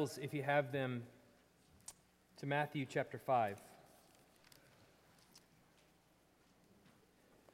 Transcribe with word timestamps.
If 0.00 0.32
you 0.32 0.42
have 0.42 0.72
them, 0.72 1.02
to 2.38 2.46
Matthew 2.46 2.86
chapter 2.88 3.18
5. 3.18 3.58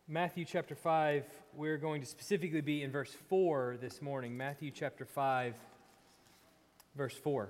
Matthew 0.07 0.45
chapter 0.45 0.77
5, 0.77 1.25
we're 1.55 1.77
going 1.77 2.03
to 2.03 2.07
specifically 2.07 2.61
be 2.61 2.85
in 2.85 2.93
verse 2.93 3.13
4 3.29 3.79
this 3.81 4.01
morning. 4.01 4.37
Matthew 4.37 4.71
chapter 4.71 5.05
5, 5.05 5.57
verse 6.95 7.15
4. 7.15 7.49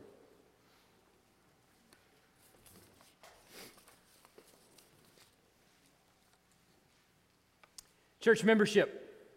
Church 8.20 8.42
membership. 8.44 9.28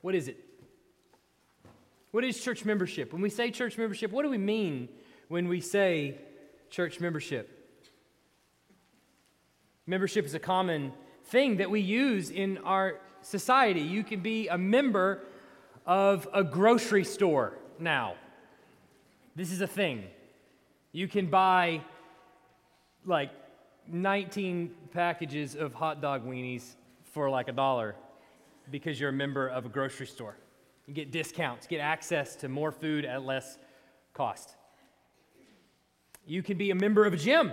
What 0.00 0.14
is 0.14 0.28
it? 0.28 0.43
What 2.14 2.22
is 2.22 2.40
church 2.40 2.64
membership? 2.64 3.12
When 3.12 3.22
we 3.22 3.28
say 3.28 3.50
church 3.50 3.76
membership, 3.76 4.12
what 4.12 4.22
do 4.22 4.30
we 4.30 4.38
mean 4.38 4.88
when 5.26 5.48
we 5.48 5.60
say 5.60 6.16
church 6.70 7.00
membership? 7.00 7.50
Membership 9.84 10.24
is 10.24 10.32
a 10.32 10.38
common 10.38 10.92
thing 11.24 11.56
that 11.56 11.68
we 11.68 11.80
use 11.80 12.30
in 12.30 12.58
our 12.58 13.00
society. 13.22 13.80
You 13.80 14.04
can 14.04 14.20
be 14.20 14.46
a 14.46 14.56
member 14.56 15.24
of 15.86 16.28
a 16.32 16.44
grocery 16.44 17.02
store 17.02 17.54
now. 17.80 18.14
This 19.34 19.50
is 19.50 19.60
a 19.60 19.66
thing. 19.66 20.04
You 20.92 21.08
can 21.08 21.26
buy 21.26 21.80
like 23.04 23.32
19 23.88 24.72
packages 24.92 25.56
of 25.56 25.74
hot 25.74 26.00
dog 26.00 26.24
weenies 26.24 26.62
for 27.12 27.28
like 27.28 27.48
a 27.48 27.52
dollar 27.52 27.96
because 28.70 29.00
you're 29.00 29.10
a 29.10 29.12
member 29.12 29.48
of 29.48 29.66
a 29.66 29.68
grocery 29.68 30.06
store. 30.06 30.36
You 30.86 30.94
get 30.94 31.10
discounts, 31.10 31.66
get 31.66 31.78
access 31.80 32.36
to 32.36 32.48
more 32.48 32.70
food 32.70 33.04
at 33.04 33.24
less 33.24 33.58
cost. 34.12 34.56
You 36.26 36.42
can 36.42 36.56
be 36.56 36.70
a 36.70 36.74
member 36.74 37.04
of 37.04 37.14
a 37.14 37.16
gym. 37.16 37.52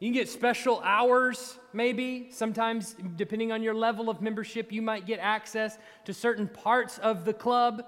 You 0.00 0.08
can 0.08 0.14
get 0.14 0.28
special 0.28 0.80
hours, 0.80 1.58
maybe. 1.72 2.28
Sometimes, 2.30 2.94
depending 3.16 3.50
on 3.50 3.62
your 3.62 3.74
level 3.74 4.08
of 4.08 4.22
membership, 4.22 4.70
you 4.70 4.80
might 4.80 5.06
get 5.06 5.18
access 5.18 5.76
to 6.04 6.14
certain 6.14 6.46
parts 6.46 6.98
of 6.98 7.24
the 7.24 7.32
club, 7.32 7.82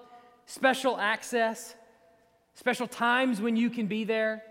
special 0.47 0.99
access, 0.99 1.75
special 2.55 2.89
times 2.89 3.41
when 3.41 3.57
you 3.57 3.71
can 3.71 3.87
be 3.87 4.05
there. 4.05 4.43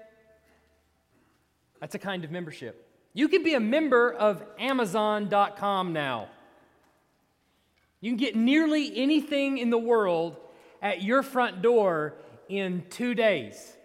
That's 1.81 1.95
a 1.95 1.99
kind 1.99 2.23
of 2.23 2.31
membership. 2.31 2.87
You 3.13 3.27
can 3.27 3.43
be 3.43 3.55
a 3.55 3.59
member 3.59 4.13
of 4.13 4.43
Amazon.com 4.57 5.93
now. 5.93 6.29
You 8.01 8.11
can 8.11 8.17
get 8.17 8.35
nearly 8.35 8.91
anything 8.95 9.57
in 9.57 9.69
the 9.69 9.77
world 9.77 10.37
at 10.81 11.03
your 11.03 11.23
front 11.23 11.61
door 11.61 12.15
in 12.47 12.83
two 12.89 13.13
days. 13.13 13.75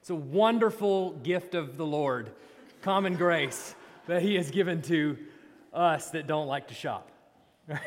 It's 0.00 0.10
a 0.10 0.14
wonderful 0.14 1.12
gift 1.12 1.54
of 1.54 1.76
the 1.76 1.86
Lord, 1.86 2.30
common 2.82 3.16
grace 3.16 3.74
that 4.06 4.22
He 4.22 4.36
has 4.36 4.50
given 4.50 4.82
to 4.82 5.18
us 5.72 6.10
that 6.10 6.26
don't 6.26 6.46
like 6.46 6.68
to 6.68 6.74
shop. 6.74 7.10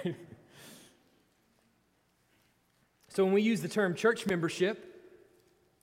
So 3.09 3.25
when 3.25 3.33
we 3.33 3.41
use 3.41 3.61
the 3.61 3.67
term 3.67 3.95
church 3.95 4.27
membership, 4.27 4.85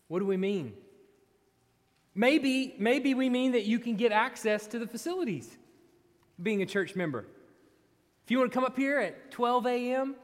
what 0.08 0.20
do 0.20 0.26
we 0.26 0.36
mean? 0.36 0.72
Maybe, 2.14 2.74
maybe 2.78 3.12
we 3.12 3.28
mean 3.28 3.52
that 3.52 3.64
you 3.64 3.78
can 3.78 3.96
get 3.96 4.12
access 4.12 4.66
to 4.68 4.78
the 4.78 4.86
facilities 4.86 5.58
being 6.42 6.62
a 6.62 6.66
church 6.66 6.94
member. 6.94 7.26
If 8.26 8.32
you 8.32 8.40
want 8.40 8.50
to 8.50 8.54
come 8.56 8.64
up 8.64 8.76
here 8.76 8.98
at 8.98 9.30
12 9.30 9.66
a.m., 9.68 10.16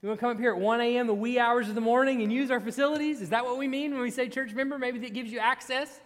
you 0.00 0.08
want 0.08 0.20
to 0.20 0.24
come 0.24 0.30
up 0.30 0.38
here 0.38 0.52
at 0.52 0.60
1 0.60 0.80
a.m., 0.80 1.08
the 1.08 1.14
wee 1.14 1.36
hours 1.36 1.68
of 1.68 1.74
the 1.74 1.80
morning, 1.80 2.22
and 2.22 2.32
use 2.32 2.48
our 2.48 2.60
facilities? 2.60 3.20
Is 3.20 3.30
that 3.30 3.44
what 3.44 3.58
we 3.58 3.66
mean 3.66 3.90
when 3.90 4.02
we 4.02 4.12
say 4.12 4.28
church 4.28 4.52
member? 4.54 4.78
Maybe 4.78 5.00
that 5.00 5.12
gives 5.12 5.32
you 5.32 5.40
access? 5.40 6.00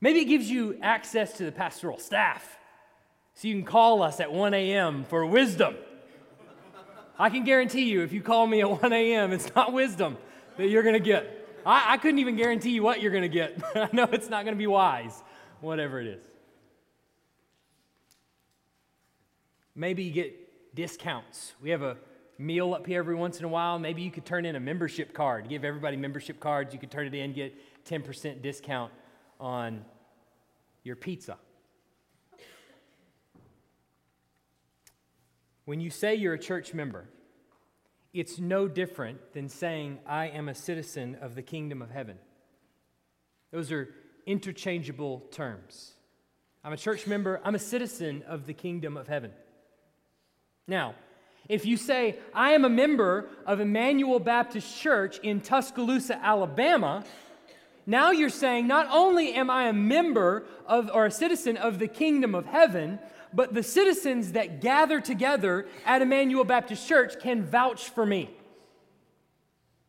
Maybe 0.00 0.20
it 0.20 0.26
gives 0.26 0.48
you 0.48 0.78
access 0.80 1.38
to 1.38 1.44
the 1.44 1.50
pastoral 1.50 1.98
staff 1.98 2.56
so 3.34 3.48
you 3.48 3.54
can 3.54 3.64
call 3.64 4.00
us 4.00 4.20
at 4.20 4.32
1 4.32 4.54
a.m. 4.54 5.02
for 5.02 5.26
wisdom. 5.26 5.74
I 7.18 7.28
can 7.28 7.42
guarantee 7.42 7.90
you, 7.90 8.02
if 8.02 8.12
you 8.12 8.22
call 8.22 8.46
me 8.46 8.60
at 8.60 8.80
1 8.80 8.92
a.m., 8.92 9.32
it's 9.32 9.52
not 9.56 9.72
wisdom 9.72 10.18
that 10.56 10.68
you're 10.68 10.84
going 10.84 10.94
to 10.94 11.00
get. 11.00 11.48
I, 11.66 11.94
I 11.94 11.96
couldn't 11.96 12.20
even 12.20 12.36
guarantee 12.36 12.70
you 12.70 12.84
what 12.84 13.02
you're 13.02 13.10
going 13.10 13.22
to 13.22 13.28
get. 13.28 13.60
I 13.74 13.88
know 13.92 14.04
it's 14.04 14.30
not 14.30 14.44
going 14.44 14.54
to 14.54 14.58
be 14.58 14.68
wise, 14.68 15.20
whatever 15.60 16.00
it 16.00 16.06
is. 16.06 16.22
Maybe 19.76 20.02
you 20.02 20.10
get 20.10 20.74
discounts. 20.74 21.52
We 21.62 21.70
have 21.70 21.82
a 21.82 21.98
meal 22.38 22.74
up 22.74 22.86
here 22.86 22.98
every 22.98 23.14
once 23.14 23.38
in 23.38 23.44
a 23.44 23.48
while. 23.48 23.78
Maybe 23.78 24.02
you 24.02 24.10
could 24.10 24.24
turn 24.24 24.46
in 24.46 24.56
a 24.56 24.60
membership 24.60 25.12
card. 25.12 25.48
Give 25.48 25.64
everybody 25.64 25.96
membership 25.96 26.40
cards. 26.40 26.72
You 26.72 26.80
could 26.80 26.90
turn 26.90 27.06
it 27.06 27.14
in, 27.14 27.32
get 27.34 27.54
10% 27.84 28.42
discount 28.42 28.90
on 29.38 29.84
your 30.82 30.96
pizza. 30.96 31.36
When 35.66 35.80
you 35.80 35.90
say 35.90 36.14
you're 36.14 36.34
a 36.34 36.38
church 36.38 36.72
member, 36.72 37.08
it's 38.14 38.38
no 38.38 38.68
different 38.68 39.34
than 39.34 39.48
saying, 39.48 39.98
I 40.06 40.28
am 40.28 40.48
a 40.48 40.54
citizen 40.54 41.18
of 41.20 41.34
the 41.34 41.42
kingdom 41.42 41.82
of 41.82 41.90
heaven. 41.90 42.18
Those 43.50 43.70
are 43.72 43.88
interchangeable 44.26 45.20
terms. 45.30 45.92
I'm 46.64 46.72
a 46.72 46.76
church 46.76 47.06
member, 47.06 47.40
I'm 47.44 47.54
a 47.54 47.60
citizen 47.60 48.24
of 48.26 48.46
the 48.46 48.54
kingdom 48.54 48.96
of 48.96 49.06
heaven. 49.06 49.32
Now, 50.68 50.94
if 51.48 51.64
you 51.64 51.76
say, 51.76 52.18
I 52.34 52.52
am 52.52 52.64
a 52.64 52.68
member 52.68 53.28
of 53.46 53.60
Emmanuel 53.60 54.18
Baptist 54.18 54.76
Church 54.80 55.18
in 55.22 55.40
Tuscaloosa, 55.40 56.18
Alabama, 56.24 57.04
now 57.86 58.10
you're 58.10 58.30
saying, 58.30 58.66
not 58.66 58.88
only 58.90 59.32
am 59.34 59.48
I 59.48 59.68
a 59.68 59.72
member 59.72 60.44
of 60.66 60.90
or 60.92 61.06
a 61.06 61.10
citizen 61.10 61.56
of 61.56 61.78
the 61.78 61.86
kingdom 61.86 62.34
of 62.34 62.46
heaven, 62.46 62.98
but 63.32 63.54
the 63.54 63.62
citizens 63.62 64.32
that 64.32 64.60
gather 64.60 65.00
together 65.00 65.66
at 65.84 66.02
Emmanuel 66.02 66.42
Baptist 66.42 66.88
Church 66.88 67.20
can 67.20 67.44
vouch 67.44 67.90
for 67.90 68.04
me. 68.04 68.30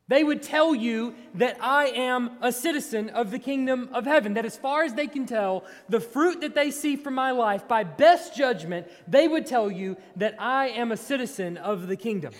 They 0.09 0.23
would 0.23 0.41
tell 0.41 0.73
you 0.73 1.15
that 1.35 1.57
I 1.61 1.87
am 1.87 2.37
a 2.41 2.51
citizen 2.51 3.09
of 3.09 3.29
the 3.29 3.39
kingdom 3.39 3.89
of 3.91 4.05
heaven. 4.05 4.35
That 4.35 4.45
as 4.45 4.57
far 4.57 4.83
as 4.83 4.93
they 4.93 5.07
can 5.07 5.25
tell, 5.25 5.65
the 5.89 5.99
fruit 5.99 6.41
that 6.41 6.55
they 6.55 6.71
see 6.71 6.95
from 6.95 7.13
my 7.13 7.31
life, 7.31 7.67
by 7.67 7.83
best 7.83 8.35
judgment, 8.35 8.87
they 9.07 9.27
would 9.27 9.45
tell 9.45 9.69
you 9.69 9.97
that 10.15 10.35
I 10.39 10.69
am 10.69 10.93
a 10.93 10.97
citizen 10.97 11.57
of 11.57 11.87
the 11.87 11.97
kingdom. 11.97 12.33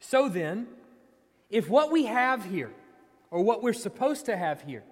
So 0.00 0.28
then, 0.28 0.66
if 1.50 1.68
what 1.68 1.92
we 1.92 2.06
have 2.06 2.44
here, 2.44 2.72
or 3.30 3.42
what 3.42 3.62
we're 3.62 3.72
supposed 3.72 4.26
to 4.26 4.36
have 4.36 4.62
here, 4.62 4.82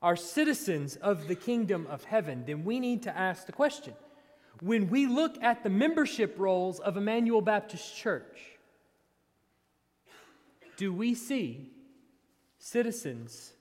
are 0.00 0.16
citizens 0.16 0.96
of 0.96 1.26
the 1.26 1.34
kingdom 1.34 1.86
of 1.88 2.04
heaven, 2.04 2.44
then 2.46 2.64
we 2.64 2.78
need 2.78 3.02
to 3.04 3.16
ask 3.16 3.46
the 3.46 3.52
question 3.52 3.94
when 4.60 4.88
we 4.88 5.06
look 5.06 5.42
at 5.42 5.64
the 5.64 5.70
membership 5.70 6.36
rolls 6.38 6.78
of 6.78 6.96
Emmanuel 6.96 7.40
Baptist 7.40 7.96
Church, 7.96 8.53
do 10.76 10.92
we 10.92 11.14
see 11.14 11.70
citizens 12.58 13.52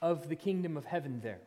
of 0.00 0.28
the 0.28 0.36
kingdom 0.36 0.76
of 0.76 0.84
heaven 0.84 1.20
there? 1.22 1.40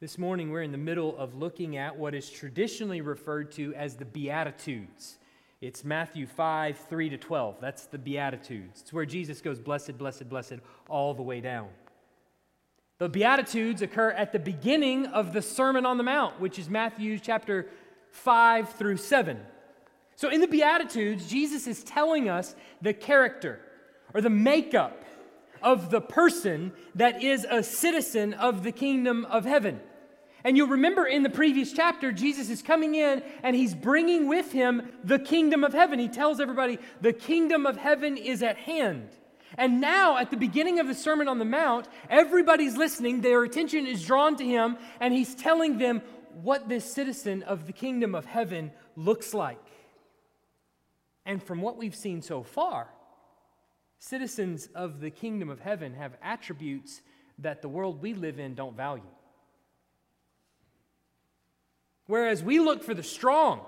This 0.00 0.18
morning, 0.18 0.50
we're 0.50 0.62
in 0.62 0.72
the 0.72 0.78
middle 0.78 1.16
of 1.16 1.36
looking 1.36 1.76
at 1.76 1.96
what 1.96 2.14
is 2.14 2.28
traditionally 2.28 3.00
referred 3.00 3.52
to 3.52 3.72
as 3.74 3.94
the 3.94 4.04
Beatitudes. 4.04 5.18
It's 5.60 5.84
Matthew 5.84 6.26
5, 6.26 6.76
3 6.88 7.10
to 7.10 7.16
12. 7.16 7.60
That's 7.60 7.86
the 7.86 7.98
Beatitudes. 7.98 8.80
It's 8.80 8.92
where 8.92 9.06
Jesus 9.06 9.40
goes, 9.40 9.60
blessed, 9.60 9.96
blessed, 9.96 10.28
blessed, 10.28 10.54
all 10.88 11.14
the 11.14 11.22
way 11.22 11.40
down. 11.40 11.68
The 12.98 13.08
Beatitudes 13.08 13.80
occur 13.80 14.10
at 14.10 14.32
the 14.32 14.40
beginning 14.40 15.06
of 15.06 15.32
the 15.32 15.40
Sermon 15.40 15.86
on 15.86 15.98
the 15.98 16.02
Mount, 16.02 16.40
which 16.40 16.58
is 16.58 16.68
Matthew 16.68 17.16
chapter 17.20 17.68
5 18.10 18.70
through 18.70 18.96
7. 18.96 19.38
So, 20.16 20.28
in 20.28 20.40
the 20.40 20.46
Beatitudes, 20.46 21.28
Jesus 21.28 21.66
is 21.66 21.82
telling 21.82 22.28
us 22.28 22.54
the 22.80 22.92
character 22.92 23.60
or 24.14 24.20
the 24.20 24.30
makeup 24.30 25.04
of 25.62 25.90
the 25.90 26.00
person 26.00 26.72
that 26.94 27.22
is 27.22 27.46
a 27.48 27.62
citizen 27.62 28.34
of 28.34 28.62
the 28.62 28.72
kingdom 28.72 29.24
of 29.26 29.44
heaven. 29.44 29.80
And 30.44 30.56
you'll 30.56 30.68
remember 30.68 31.06
in 31.06 31.22
the 31.22 31.30
previous 31.30 31.72
chapter, 31.72 32.10
Jesus 32.10 32.50
is 32.50 32.62
coming 32.62 32.96
in 32.96 33.22
and 33.42 33.54
he's 33.54 33.74
bringing 33.74 34.26
with 34.26 34.50
him 34.52 34.90
the 35.04 35.18
kingdom 35.18 35.62
of 35.62 35.72
heaven. 35.72 35.98
He 35.98 36.08
tells 36.08 36.40
everybody, 36.40 36.78
the 37.00 37.12
kingdom 37.12 37.64
of 37.64 37.76
heaven 37.76 38.16
is 38.16 38.42
at 38.42 38.56
hand. 38.56 39.08
And 39.56 39.80
now, 39.80 40.16
at 40.16 40.30
the 40.30 40.36
beginning 40.36 40.80
of 40.80 40.86
the 40.86 40.94
Sermon 40.94 41.28
on 41.28 41.38
the 41.38 41.44
Mount, 41.44 41.86
everybody's 42.08 42.76
listening, 42.76 43.20
their 43.20 43.44
attention 43.44 43.86
is 43.86 44.04
drawn 44.04 44.34
to 44.36 44.44
him, 44.44 44.78
and 44.98 45.12
he's 45.12 45.34
telling 45.34 45.76
them 45.76 46.00
what 46.40 46.70
this 46.70 46.90
citizen 46.90 47.42
of 47.42 47.66
the 47.66 47.72
kingdom 47.72 48.14
of 48.14 48.24
heaven 48.24 48.72
looks 48.96 49.34
like. 49.34 49.58
And 51.24 51.42
from 51.42 51.60
what 51.62 51.76
we've 51.76 51.94
seen 51.94 52.22
so 52.22 52.42
far, 52.42 52.88
citizens 53.98 54.68
of 54.74 55.00
the 55.00 55.10
kingdom 55.10 55.48
of 55.48 55.60
heaven 55.60 55.94
have 55.94 56.16
attributes 56.22 57.02
that 57.38 57.62
the 57.62 57.68
world 57.68 58.02
we 58.02 58.14
live 58.14 58.38
in 58.38 58.54
don't 58.54 58.76
value. 58.76 59.02
Whereas 62.06 62.42
we 62.42 62.58
look 62.58 62.82
for 62.82 62.94
the 62.94 63.02
strong, 63.02 63.60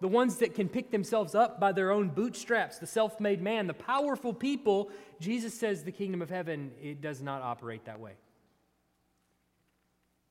the 0.00 0.08
ones 0.08 0.36
that 0.38 0.54
can 0.54 0.68
pick 0.68 0.90
themselves 0.90 1.34
up 1.34 1.60
by 1.60 1.72
their 1.72 1.90
own 1.90 2.08
bootstraps, 2.08 2.78
the 2.78 2.86
self 2.86 3.20
made 3.20 3.40
man, 3.40 3.66
the 3.66 3.74
powerful 3.74 4.34
people, 4.34 4.90
Jesus 5.20 5.54
says 5.54 5.84
the 5.84 5.92
kingdom 5.92 6.20
of 6.20 6.28
heaven, 6.28 6.72
it 6.82 7.00
does 7.00 7.22
not 7.22 7.42
operate 7.42 7.84
that 7.86 8.00
way. 8.00 8.12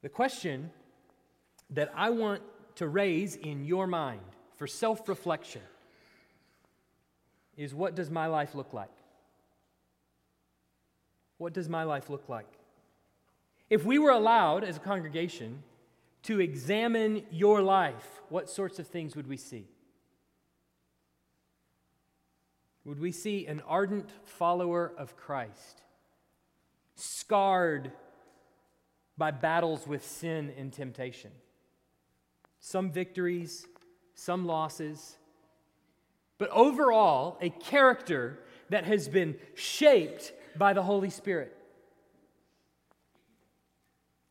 The 0.03 0.09
question 0.09 0.69
that 1.71 1.91
I 1.95 2.11
want 2.11 2.43
to 2.75 2.87
raise 2.87 3.35
in 3.35 3.65
your 3.65 3.87
mind 3.87 4.21
for 4.57 4.67
self 4.67 5.07
reflection 5.09 5.61
is 7.57 7.73
what 7.73 7.95
does 7.95 8.09
my 8.09 8.27
life 8.27 8.55
look 8.55 8.73
like? 8.73 8.89
What 11.37 11.53
does 11.53 11.69
my 11.69 11.83
life 11.83 12.09
look 12.09 12.29
like? 12.29 12.47
If 13.69 13.83
we 13.83 13.99
were 13.99 14.11
allowed 14.11 14.63
as 14.63 14.77
a 14.77 14.79
congregation 14.79 15.63
to 16.23 16.39
examine 16.39 17.23
your 17.31 17.61
life, 17.61 18.21
what 18.29 18.49
sorts 18.49 18.79
of 18.79 18.87
things 18.87 19.15
would 19.15 19.27
we 19.27 19.37
see? 19.37 19.67
Would 22.83 22.99
we 22.99 23.11
see 23.11 23.47
an 23.47 23.61
ardent 23.67 24.09
follower 24.23 24.93
of 24.97 25.17
Christ, 25.17 25.81
scarred 26.95 27.91
by 29.17 29.31
battles 29.31 29.87
with 29.87 30.05
sin 30.05 30.53
and 30.55 30.71
temptation? 30.71 31.31
Some 32.59 32.91
victories, 32.91 33.65
some 34.13 34.45
losses, 34.45 35.17
but 36.37 36.49
overall, 36.49 37.37
a 37.41 37.49
character 37.49 38.39
that 38.69 38.85
has 38.85 39.07
been 39.07 39.35
shaped 39.53 40.33
by 40.57 40.73
the 40.73 40.83
Holy 40.83 41.09
Spirit. 41.09 41.55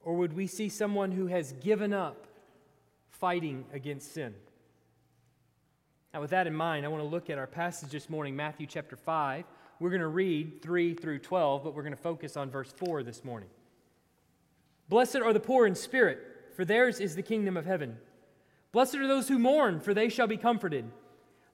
Or 0.01 0.15
would 0.17 0.35
we 0.35 0.47
see 0.47 0.69
someone 0.69 1.13
who 1.13 1.27
has 1.29 1.53
given 1.53 1.93
up 1.93 2.27
fighting 3.09 3.65
against 3.73 4.13
sin? 4.13 4.35
Now, 6.13 6.21
with 6.21 6.31
that 6.31 6.47
in 6.47 6.55
mind, 6.55 6.85
I 6.85 6.89
want 6.89 7.03
to 7.03 7.09
look 7.09 7.31
at 7.31 7.39
our 7.39 7.47
passage 7.47 7.91
this 7.91 8.11
morning, 8.11 8.37
Matthew 8.37 8.67
chapter 8.67 8.97
5. 8.97 9.45
We're 9.81 9.91
going 9.91 10.01
to 10.01 10.09
read 10.09 10.63
3 10.63 10.95
through 10.95 11.19
12, 11.21 11.65
but 11.65 11.75
we're 11.75 11.83
going 11.83 11.95
to 11.95 12.01
focus 12.01 12.37
on 12.37 12.51
verse 12.51 12.73
4 12.73 13.03
this 13.03 13.25
morning. 13.25 13.49
Blessed 14.89 15.17
are 15.17 15.33
the 15.33 15.41
poor 15.41 15.67
in 15.67 15.75
spirit, 15.75 16.21
for 16.55 16.65
theirs 16.65 17.01
is 17.01 17.17
the 17.17 17.23
kingdom 17.23 17.57
of 17.57 17.67
heaven. 17.67 17.97
Blessed 18.73 18.97
are 18.97 19.09
those 19.09 19.29
who 19.29 19.39
mourn, 19.39 19.81
for 19.81 19.95
they 19.95 20.09
shall 20.09 20.27
be 20.27 20.37
comforted. 20.37 20.85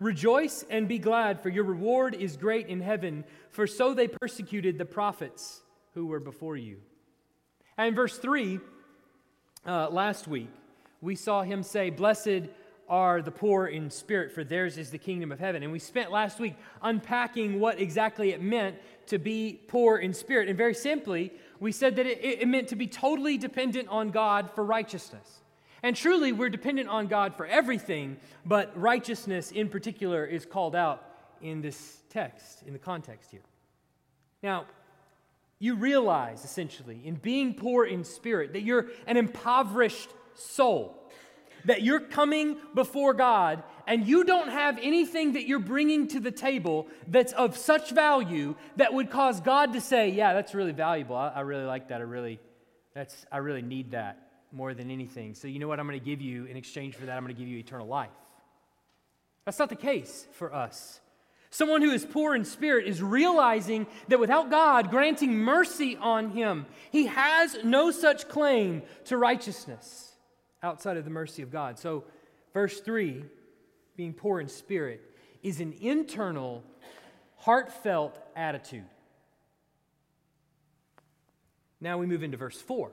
Rejoice 0.00 0.64
and 0.70 0.86
be 0.86 0.98
glad, 0.98 1.42
for 1.42 1.48
your 1.48 1.64
reward 1.64 2.14
is 2.14 2.36
great 2.36 2.68
in 2.68 2.80
heaven, 2.80 3.24
for 3.50 3.66
so 3.66 3.94
they 3.94 4.06
persecuted 4.08 4.78
the 4.78 4.84
prophets 4.84 5.60
who 5.94 6.06
were 6.06 6.20
before 6.20 6.56
you. 6.56 6.78
And 7.76 7.88
in 7.88 7.94
verse 7.94 8.16
3, 8.16 8.60
uh, 9.66 9.88
last 9.90 10.28
week, 10.28 10.50
we 11.00 11.16
saw 11.16 11.42
him 11.42 11.62
say, 11.62 11.90
Blessed 11.90 12.48
are 12.88 13.20
the 13.20 13.30
poor 13.30 13.66
in 13.66 13.90
spirit, 13.90 14.32
for 14.32 14.44
theirs 14.44 14.78
is 14.78 14.90
the 14.90 14.98
kingdom 14.98 15.30
of 15.30 15.38
heaven. 15.38 15.62
And 15.62 15.72
we 15.72 15.78
spent 15.78 16.10
last 16.10 16.38
week 16.38 16.54
unpacking 16.80 17.60
what 17.60 17.80
exactly 17.80 18.30
it 18.30 18.40
meant 18.40 18.76
to 19.06 19.18
be 19.18 19.60
poor 19.68 19.98
in 19.98 20.14
spirit. 20.14 20.48
And 20.48 20.56
very 20.56 20.74
simply, 20.74 21.32
we 21.60 21.72
said 21.72 21.96
that 21.96 22.06
it, 22.06 22.18
it 22.22 22.48
meant 22.48 22.68
to 22.68 22.76
be 22.76 22.86
totally 22.86 23.36
dependent 23.36 23.88
on 23.88 24.10
God 24.10 24.50
for 24.54 24.64
righteousness. 24.64 25.40
And 25.82 25.94
truly, 25.94 26.32
we're 26.32 26.48
dependent 26.48 26.88
on 26.88 27.06
God 27.06 27.36
for 27.36 27.46
everything, 27.46 28.16
but 28.44 28.76
righteousness 28.78 29.52
in 29.52 29.68
particular 29.68 30.24
is 30.24 30.44
called 30.44 30.74
out 30.74 31.04
in 31.40 31.60
this 31.60 31.98
text, 32.10 32.62
in 32.66 32.72
the 32.72 32.78
context 32.78 33.30
here. 33.30 33.42
Now, 34.42 34.66
you 35.60 35.74
realize 35.74 36.44
essentially 36.44 37.00
in 37.04 37.16
being 37.16 37.54
poor 37.54 37.84
in 37.84 38.04
spirit 38.04 38.52
that 38.52 38.62
you're 38.62 38.86
an 39.06 39.16
impoverished 39.16 40.08
soul, 40.34 40.96
that 41.64 41.82
you're 41.82 42.00
coming 42.00 42.56
before 42.74 43.14
God 43.14 43.62
and 43.86 44.06
you 44.06 44.24
don't 44.24 44.48
have 44.48 44.78
anything 44.80 45.32
that 45.32 45.46
you're 45.46 45.58
bringing 45.58 46.06
to 46.08 46.20
the 46.20 46.30
table 46.30 46.86
that's 47.06 47.32
of 47.32 47.56
such 47.56 47.90
value 47.90 48.54
that 48.76 48.94
would 48.94 49.10
cause 49.10 49.40
God 49.40 49.72
to 49.72 49.80
say, 49.80 50.10
"Yeah, 50.10 50.34
that's 50.34 50.54
really 50.54 50.72
valuable. 50.72 51.16
I, 51.16 51.28
I 51.28 51.40
really 51.40 51.64
like 51.64 51.88
that. 51.88 52.00
I 52.00 52.04
really, 52.04 52.38
that's, 52.94 53.26
I 53.32 53.38
really 53.38 53.62
need 53.62 53.92
that 53.92 54.27
more 54.52 54.74
than 54.74 54.90
anything. 54.90 55.34
So 55.34 55.48
you 55.48 55.58
know 55.58 55.68
what 55.68 55.78
I'm 55.80 55.86
going 55.86 55.98
to 55.98 56.04
give 56.04 56.20
you 56.20 56.46
in 56.46 56.56
exchange 56.56 56.94
for 56.94 57.06
that? 57.06 57.16
I'm 57.16 57.22
going 57.22 57.34
to 57.34 57.38
give 57.38 57.48
you 57.48 57.58
eternal 57.58 57.86
life." 57.86 58.10
That's 59.44 59.58
not 59.58 59.68
the 59.70 59.76
case 59.76 60.26
for 60.32 60.54
us. 60.54 61.00
Someone 61.50 61.80
who 61.80 61.90
is 61.90 62.04
poor 62.04 62.34
in 62.34 62.44
spirit 62.44 62.86
is 62.86 63.02
realizing 63.02 63.86
that 64.08 64.20
without 64.20 64.50
God 64.50 64.90
granting 64.90 65.38
mercy 65.38 65.96
on 65.96 66.30
him, 66.30 66.66
he 66.90 67.06
has 67.06 67.56
no 67.64 67.90
such 67.90 68.28
claim 68.28 68.82
to 69.06 69.16
righteousness 69.16 70.12
outside 70.62 70.98
of 70.98 71.04
the 71.04 71.10
mercy 71.10 71.42
of 71.42 71.50
God. 71.50 71.78
So, 71.78 72.04
verse 72.52 72.80
3, 72.80 73.24
being 73.96 74.12
poor 74.12 74.40
in 74.40 74.48
spirit, 74.48 75.00
is 75.42 75.60
an 75.60 75.74
internal, 75.80 76.62
heartfelt 77.36 78.18
attitude. 78.36 78.84
Now 81.80 81.96
we 81.96 82.06
move 82.06 82.22
into 82.22 82.36
verse 82.36 82.60
4. 82.60 82.90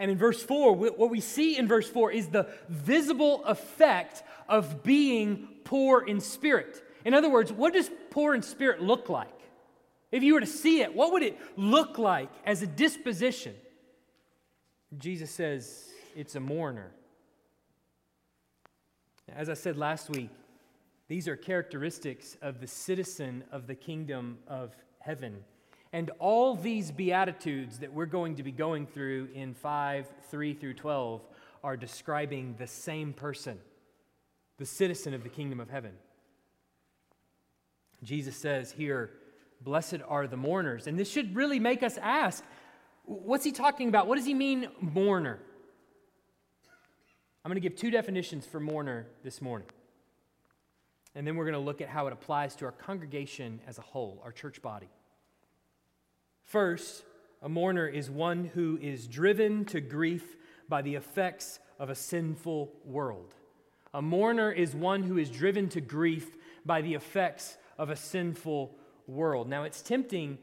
And 0.00 0.10
in 0.10 0.16
verse 0.16 0.42
4, 0.42 0.74
what 0.74 1.10
we 1.10 1.20
see 1.20 1.58
in 1.58 1.68
verse 1.68 1.88
4 1.88 2.10
is 2.10 2.28
the 2.28 2.48
visible 2.70 3.44
effect 3.44 4.22
of 4.48 4.82
being 4.82 5.46
poor 5.64 6.00
in 6.00 6.20
spirit. 6.20 6.82
In 7.04 7.12
other 7.12 7.28
words, 7.28 7.52
what 7.52 7.74
does 7.74 7.90
poor 8.08 8.34
in 8.34 8.40
spirit 8.40 8.82
look 8.82 9.10
like? 9.10 9.28
If 10.10 10.22
you 10.22 10.32
were 10.32 10.40
to 10.40 10.46
see 10.46 10.80
it, 10.80 10.96
what 10.96 11.12
would 11.12 11.22
it 11.22 11.38
look 11.54 11.98
like 11.98 12.30
as 12.46 12.62
a 12.62 12.66
disposition? 12.66 13.54
Jesus 14.96 15.30
says 15.30 15.90
it's 16.16 16.34
a 16.34 16.40
mourner. 16.40 16.92
As 19.28 19.50
I 19.50 19.54
said 19.54 19.76
last 19.76 20.08
week, 20.08 20.30
these 21.08 21.28
are 21.28 21.36
characteristics 21.36 22.38
of 22.40 22.58
the 22.58 22.66
citizen 22.66 23.44
of 23.52 23.66
the 23.66 23.74
kingdom 23.74 24.38
of 24.48 24.74
heaven. 24.98 25.44
And 25.92 26.10
all 26.18 26.54
these 26.54 26.92
beatitudes 26.92 27.78
that 27.80 27.92
we're 27.92 28.06
going 28.06 28.36
to 28.36 28.42
be 28.42 28.52
going 28.52 28.86
through 28.86 29.28
in 29.34 29.54
5, 29.54 30.06
3 30.30 30.54
through 30.54 30.74
12 30.74 31.22
are 31.64 31.76
describing 31.76 32.54
the 32.58 32.66
same 32.66 33.12
person, 33.12 33.58
the 34.58 34.66
citizen 34.66 35.14
of 35.14 35.24
the 35.24 35.28
kingdom 35.28 35.58
of 35.58 35.68
heaven. 35.68 35.92
Jesus 38.02 38.36
says 38.36 38.72
here, 38.72 39.10
Blessed 39.62 39.98
are 40.08 40.26
the 40.26 40.36
mourners. 40.36 40.86
And 40.86 40.98
this 40.98 41.10
should 41.10 41.36
really 41.36 41.58
make 41.58 41.82
us 41.82 41.98
ask 41.98 42.42
what's 43.04 43.44
he 43.44 43.52
talking 43.52 43.88
about? 43.88 44.06
What 44.06 44.16
does 44.16 44.24
he 44.24 44.34
mean, 44.34 44.68
mourner? 44.80 45.38
I'm 47.44 47.50
going 47.50 47.60
to 47.60 47.68
give 47.68 47.76
two 47.76 47.90
definitions 47.90 48.46
for 48.46 48.60
mourner 48.60 49.06
this 49.22 49.42
morning. 49.42 49.68
And 51.14 51.26
then 51.26 51.36
we're 51.36 51.44
going 51.44 51.54
to 51.54 51.58
look 51.58 51.80
at 51.80 51.88
how 51.88 52.06
it 52.06 52.12
applies 52.12 52.54
to 52.56 52.66
our 52.66 52.72
congregation 52.72 53.60
as 53.66 53.78
a 53.78 53.82
whole, 53.82 54.20
our 54.24 54.32
church 54.32 54.62
body. 54.62 54.88
First, 56.50 57.04
a 57.42 57.48
mourner 57.48 57.86
is 57.86 58.10
one 58.10 58.44
who 58.44 58.76
is 58.82 59.06
driven 59.06 59.64
to 59.66 59.80
grief 59.80 60.36
by 60.68 60.82
the 60.82 60.96
effects 60.96 61.60
of 61.78 61.90
a 61.90 61.94
sinful 61.94 62.72
world. 62.84 63.36
A 63.94 64.02
mourner 64.02 64.50
is 64.50 64.74
one 64.74 65.04
who 65.04 65.16
is 65.16 65.30
driven 65.30 65.68
to 65.68 65.80
grief 65.80 66.36
by 66.66 66.80
the 66.80 66.94
effects 66.94 67.56
of 67.78 67.88
a 67.88 67.94
sinful 67.94 68.74
world. 69.06 69.48
Now, 69.48 69.62
it's 69.62 69.80
tempting 69.80 70.38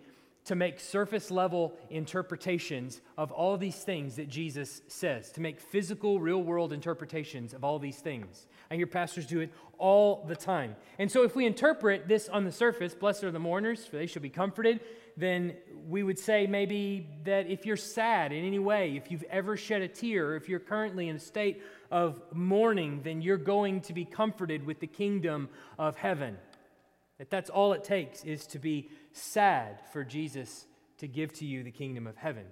to 0.47 0.55
make 0.55 0.79
surface 0.79 1.29
level 1.29 1.77
interpretations 1.89 3.01
of 3.17 3.33
all 3.33 3.57
these 3.57 3.83
things 3.83 4.15
that 4.15 4.29
Jesus 4.29 4.81
says, 4.87 5.29
to 5.33 5.41
make 5.41 5.59
physical, 5.59 6.21
real 6.21 6.41
world 6.41 6.71
interpretations 6.71 7.53
of 7.53 7.65
all 7.65 7.79
these 7.79 7.97
things. 7.97 8.47
I 8.71 8.75
hear 8.75 8.87
pastors 8.87 9.25
do 9.25 9.41
it 9.41 9.51
all 9.77 10.25
the 10.25 10.35
time. 10.35 10.77
And 10.99 11.11
so, 11.11 11.23
if 11.23 11.35
we 11.35 11.45
interpret 11.45 12.07
this 12.07 12.29
on 12.29 12.45
the 12.45 12.51
surface, 12.51 12.95
blessed 12.95 13.25
are 13.25 13.31
the 13.31 13.39
mourners, 13.39 13.85
for 13.85 13.97
they 13.97 14.07
shall 14.07 14.21
be 14.21 14.29
comforted, 14.29 14.79
then 15.17 15.53
we 15.87 16.03
would 16.03 16.17
say 16.17 16.47
maybe 16.47 17.09
that 17.25 17.47
if 17.47 17.65
you're 17.65 17.75
sad 17.75 18.31
in 18.31 18.45
any 18.45 18.59
way, 18.59 18.95
if 18.95 19.11
you've 19.11 19.25
ever 19.29 19.57
shed 19.57 19.81
a 19.81 19.87
tear, 19.87 20.35
if 20.35 20.47
you're 20.47 20.59
currently 20.59 21.09
in 21.09 21.17
a 21.17 21.19
state 21.19 21.61
of 21.91 22.21
mourning, 22.33 23.01
then 23.03 23.21
you're 23.21 23.37
going 23.37 23.81
to 23.81 23.93
be 23.93 24.05
comforted 24.05 24.65
with 24.65 24.79
the 24.79 24.87
kingdom 24.87 25.49
of 25.77 25.95
heaven. 25.97 26.37
That 27.17 27.29
that's 27.29 27.49
all 27.49 27.73
it 27.73 27.83
takes 27.83 28.23
is 28.23 28.45
to 28.47 28.59
be 28.59 28.89
sad 29.11 29.79
for 29.91 30.03
Jesus 30.03 30.65
to 30.99 31.07
give 31.07 31.33
to 31.33 31.45
you 31.45 31.63
the 31.63 31.71
kingdom 31.71 32.07
of 32.07 32.15
heaven. 32.15 32.45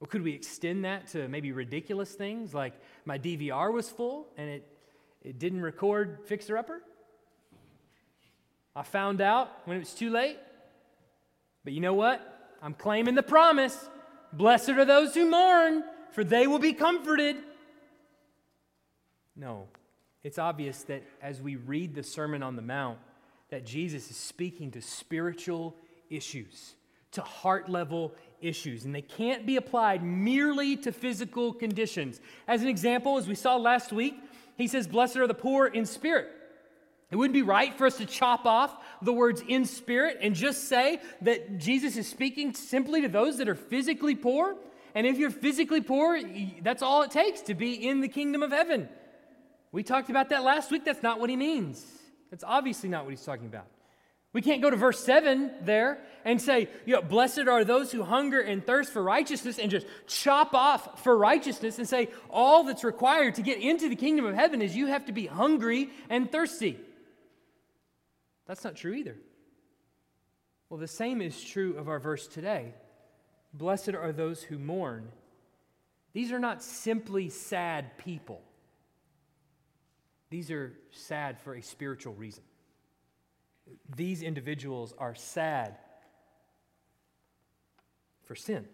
Well, 0.00 0.08
could 0.08 0.22
we 0.22 0.32
extend 0.32 0.84
that 0.84 1.08
to 1.08 1.28
maybe 1.28 1.52
ridiculous 1.52 2.12
things 2.12 2.52
like 2.52 2.72
my 3.04 3.18
DVR 3.18 3.72
was 3.72 3.88
full 3.88 4.28
and 4.36 4.48
it, 4.48 4.66
it 5.22 5.38
didn't 5.38 5.60
record 5.60 6.20
Fixer 6.26 6.56
Upper? 6.56 6.82
I 8.74 8.82
found 8.82 9.20
out 9.20 9.50
when 9.66 9.76
it 9.76 9.80
was 9.80 9.94
too 9.94 10.10
late. 10.10 10.38
But 11.64 11.72
you 11.72 11.80
know 11.80 11.94
what? 11.94 12.56
I'm 12.62 12.74
claiming 12.74 13.14
the 13.14 13.22
promise. 13.22 13.76
Blessed 14.32 14.70
are 14.70 14.84
those 14.84 15.14
who 15.14 15.30
mourn, 15.30 15.84
for 16.12 16.24
they 16.24 16.46
will 16.46 16.58
be 16.58 16.72
comforted. 16.72 17.36
No, 19.36 19.68
it's 20.24 20.38
obvious 20.38 20.82
that 20.84 21.02
as 21.20 21.40
we 21.40 21.56
read 21.56 21.94
the 21.94 22.02
Sermon 22.02 22.42
on 22.42 22.56
the 22.56 22.62
Mount, 22.62 22.98
that 23.50 23.66
Jesus 23.66 24.10
is 24.10 24.16
speaking 24.16 24.70
to 24.70 24.80
spiritual 24.80 25.76
issues, 26.10 26.74
to 27.12 27.22
heart 27.22 27.68
level 27.68 28.14
issues, 28.40 28.84
and 28.84 28.94
they 28.94 29.02
can't 29.02 29.44
be 29.44 29.56
applied 29.56 30.02
merely 30.02 30.76
to 30.78 30.92
physical 30.92 31.52
conditions. 31.52 32.20
As 32.46 32.62
an 32.62 32.68
example, 32.68 33.18
as 33.18 33.26
we 33.26 33.34
saw 33.34 33.56
last 33.56 33.92
week, 33.92 34.14
he 34.56 34.68
says, 34.68 34.86
Blessed 34.86 35.16
are 35.16 35.26
the 35.26 35.34
poor 35.34 35.66
in 35.66 35.86
spirit. 35.86 36.28
It 37.10 37.16
wouldn't 37.16 37.34
be 37.34 37.42
right 37.42 37.74
for 37.76 37.86
us 37.86 37.98
to 37.98 38.06
chop 38.06 38.46
off 38.46 38.74
the 39.02 39.12
words 39.12 39.42
in 39.46 39.66
spirit 39.66 40.18
and 40.22 40.34
just 40.34 40.64
say 40.64 40.98
that 41.20 41.58
Jesus 41.58 41.98
is 41.98 42.08
speaking 42.08 42.54
simply 42.54 43.02
to 43.02 43.08
those 43.08 43.36
that 43.36 43.50
are 43.50 43.54
physically 43.54 44.14
poor. 44.14 44.56
And 44.94 45.06
if 45.06 45.18
you're 45.18 45.30
physically 45.30 45.82
poor, 45.82 46.18
that's 46.62 46.82
all 46.82 47.02
it 47.02 47.10
takes 47.10 47.42
to 47.42 47.54
be 47.54 47.86
in 47.86 48.00
the 48.00 48.08
kingdom 48.08 48.42
of 48.42 48.50
heaven. 48.50 48.88
We 49.72 49.82
talked 49.82 50.10
about 50.10 50.28
that 50.28 50.44
last 50.44 50.70
week. 50.70 50.84
That's 50.84 51.02
not 51.02 51.18
what 51.18 51.30
he 51.30 51.36
means. 51.36 51.84
That's 52.30 52.44
obviously 52.44 52.88
not 52.88 53.04
what 53.04 53.10
he's 53.10 53.24
talking 53.24 53.46
about. 53.46 53.66
We 54.34 54.40
can't 54.40 54.62
go 54.62 54.70
to 54.70 54.76
verse 54.76 55.04
7 55.04 55.50
there 55.62 55.98
and 56.24 56.40
say, 56.40 56.68
you 56.86 56.94
know, 56.94 57.02
blessed 57.02 57.48
are 57.48 57.64
those 57.64 57.92
who 57.92 58.02
hunger 58.02 58.40
and 58.40 58.64
thirst 58.64 58.90
for 58.90 59.02
righteousness 59.02 59.58
and 59.58 59.70
just 59.70 59.86
chop 60.06 60.54
off 60.54 61.02
for 61.02 61.16
righteousness 61.16 61.78
and 61.78 61.86
say 61.86 62.08
all 62.30 62.64
that's 62.64 62.84
required 62.84 63.34
to 63.34 63.42
get 63.42 63.58
into 63.58 63.90
the 63.90 63.96
kingdom 63.96 64.24
of 64.24 64.34
heaven 64.34 64.62
is 64.62 64.74
you 64.74 64.86
have 64.86 65.06
to 65.06 65.12
be 65.12 65.26
hungry 65.26 65.90
and 66.08 66.32
thirsty. 66.32 66.78
That's 68.46 68.64
not 68.64 68.76
true 68.76 68.94
either. 68.94 69.16
Well, 70.70 70.80
the 70.80 70.88
same 70.88 71.20
is 71.20 71.42
true 71.42 71.76
of 71.76 71.88
our 71.88 71.98
verse 71.98 72.26
today. 72.26 72.72
Blessed 73.52 73.90
are 73.90 74.12
those 74.12 74.42
who 74.42 74.58
mourn. 74.58 75.08
These 76.14 76.32
are 76.32 76.38
not 76.38 76.62
simply 76.62 77.28
sad 77.28 77.98
people, 77.98 78.40
these 80.32 80.50
are 80.50 80.72
sad 80.92 81.38
for 81.38 81.54
a 81.54 81.60
spiritual 81.60 82.14
reason. 82.14 82.42
These 83.94 84.22
individuals 84.22 84.94
are 84.96 85.14
sad 85.14 85.76
for 88.24 88.34
sin, 88.34 88.66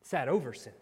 sad 0.00 0.30
over 0.30 0.54
sin. 0.54 0.72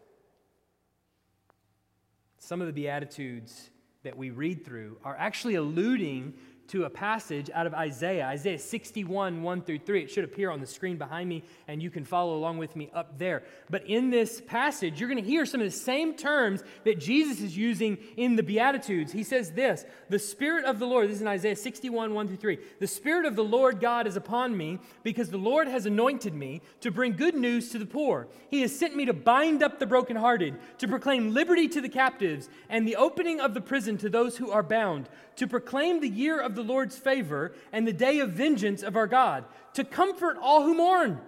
Some 2.38 2.60
of 2.60 2.68
the 2.68 2.72
Beatitudes 2.72 3.70
that 4.04 4.16
we 4.16 4.30
read 4.30 4.64
through 4.64 4.98
are 5.02 5.16
actually 5.16 5.56
alluding 5.56 6.34
to 6.68 6.84
a 6.84 6.90
passage 6.90 7.50
out 7.52 7.66
of 7.66 7.74
Isaiah, 7.74 8.26
Isaiah 8.26 8.58
61, 8.58 9.42
1 9.42 9.62
through 9.62 9.78
3. 9.80 10.02
It 10.02 10.10
should 10.10 10.24
appear 10.24 10.50
on 10.50 10.60
the 10.60 10.66
screen 10.66 10.96
behind 10.96 11.28
me, 11.28 11.44
and 11.68 11.82
you 11.82 11.90
can 11.90 12.04
follow 12.04 12.36
along 12.36 12.58
with 12.58 12.74
me 12.74 12.90
up 12.94 13.18
there. 13.18 13.42
But 13.68 13.86
in 13.86 14.10
this 14.10 14.40
passage, 14.40 14.98
you're 14.98 15.08
going 15.08 15.22
to 15.22 15.28
hear 15.28 15.46
some 15.46 15.60
of 15.60 15.66
the 15.66 15.76
same 15.76 16.14
terms 16.14 16.62
that 16.84 16.98
Jesus 16.98 17.40
is 17.40 17.56
using 17.56 17.98
in 18.16 18.36
the 18.36 18.42
Beatitudes. 18.42 19.12
He 19.12 19.22
says 19.22 19.52
this 19.52 19.84
The 20.08 20.18
Spirit 20.18 20.64
of 20.64 20.78
the 20.78 20.86
Lord, 20.86 21.08
this 21.08 21.16
is 21.16 21.22
in 21.22 21.28
Isaiah 21.28 21.56
61, 21.56 22.14
1 22.14 22.28
through 22.28 22.36
3. 22.36 22.58
The 22.80 22.86
Spirit 22.86 23.26
of 23.26 23.36
the 23.36 23.44
Lord 23.44 23.80
God 23.80 24.06
is 24.06 24.16
upon 24.16 24.56
me, 24.56 24.78
because 25.02 25.30
the 25.30 25.36
Lord 25.36 25.68
has 25.68 25.86
anointed 25.86 26.34
me 26.34 26.62
to 26.80 26.90
bring 26.90 27.12
good 27.12 27.34
news 27.34 27.70
to 27.70 27.78
the 27.78 27.86
poor. 27.86 28.28
He 28.50 28.62
has 28.62 28.76
sent 28.76 28.96
me 28.96 29.04
to 29.04 29.12
bind 29.12 29.62
up 29.62 29.78
the 29.78 29.86
brokenhearted, 29.86 30.54
to 30.78 30.88
proclaim 30.88 31.34
liberty 31.34 31.68
to 31.68 31.80
the 31.80 31.88
captives, 31.88 32.48
and 32.68 32.86
the 32.86 32.96
opening 32.96 33.40
of 33.40 33.54
the 33.54 33.60
prison 33.60 33.98
to 33.98 34.08
those 34.08 34.36
who 34.36 34.50
are 34.50 34.62
bound, 34.62 35.08
to 35.36 35.46
proclaim 35.46 36.00
the 36.00 36.08
year 36.08 36.40
of 36.40 36.53
the 36.54 36.62
Lord's 36.62 36.96
favor 36.96 37.52
and 37.72 37.86
the 37.86 37.92
day 37.92 38.20
of 38.20 38.30
vengeance 38.30 38.82
of 38.82 38.96
our 38.96 39.06
God, 39.06 39.44
to 39.74 39.84
comfort 39.84 40.36
all 40.40 40.62
who 40.62 40.74
mourn, 40.74 41.20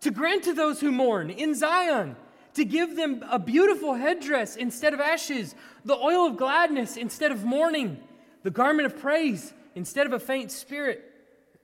to 0.00 0.10
grant 0.10 0.44
to 0.44 0.52
those 0.52 0.80
who 0.80 0.90
mourn 0.90 1.30
in 1.30 1.54
Zion, 1.54 2.16
to 2.54 2.64
give 2.64 2.96
them 2.96 3.24
a 3.30 3.38
beautiful 3.38 3.94
headdress 3.94 4.56
instead 4.56 4.92
of 4.92 5.00
ashes, 5.00 5.54
the 5.84 5.96
oil 5.96 6.26
of 6.26 6.36
gladness 6.36 6.96
instead 6.96 7.32
of 7.32 7.44
mourning, 7.44 7.98
the 8.42 8.50
garment 8.50 8.86
of 8.86 8.98
praise 8.98 9.52
instead 9.74 10.06
of 10.06 10.12
a 10.12 10.18
faint 10.18 10.50
spirit. 10.50 11.04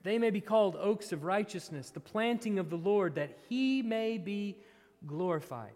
They 0.03 0.17
may 0.17 0.29
be 0.29 0.41
called 0.41 0.77
oaks 0.79 1.11
of 1.11 1.23
righteousness, 1.25 1.89
the 1.89 1.99
planting 1.99 2.59
of 2.59 2.69
the 2.69 2.77
Lord, 2.77 3.15
that 3.15 3.37
he 3.49 3.81
may 3.81 4.17
be 4.17 4.57
glorified. 5.05 5.73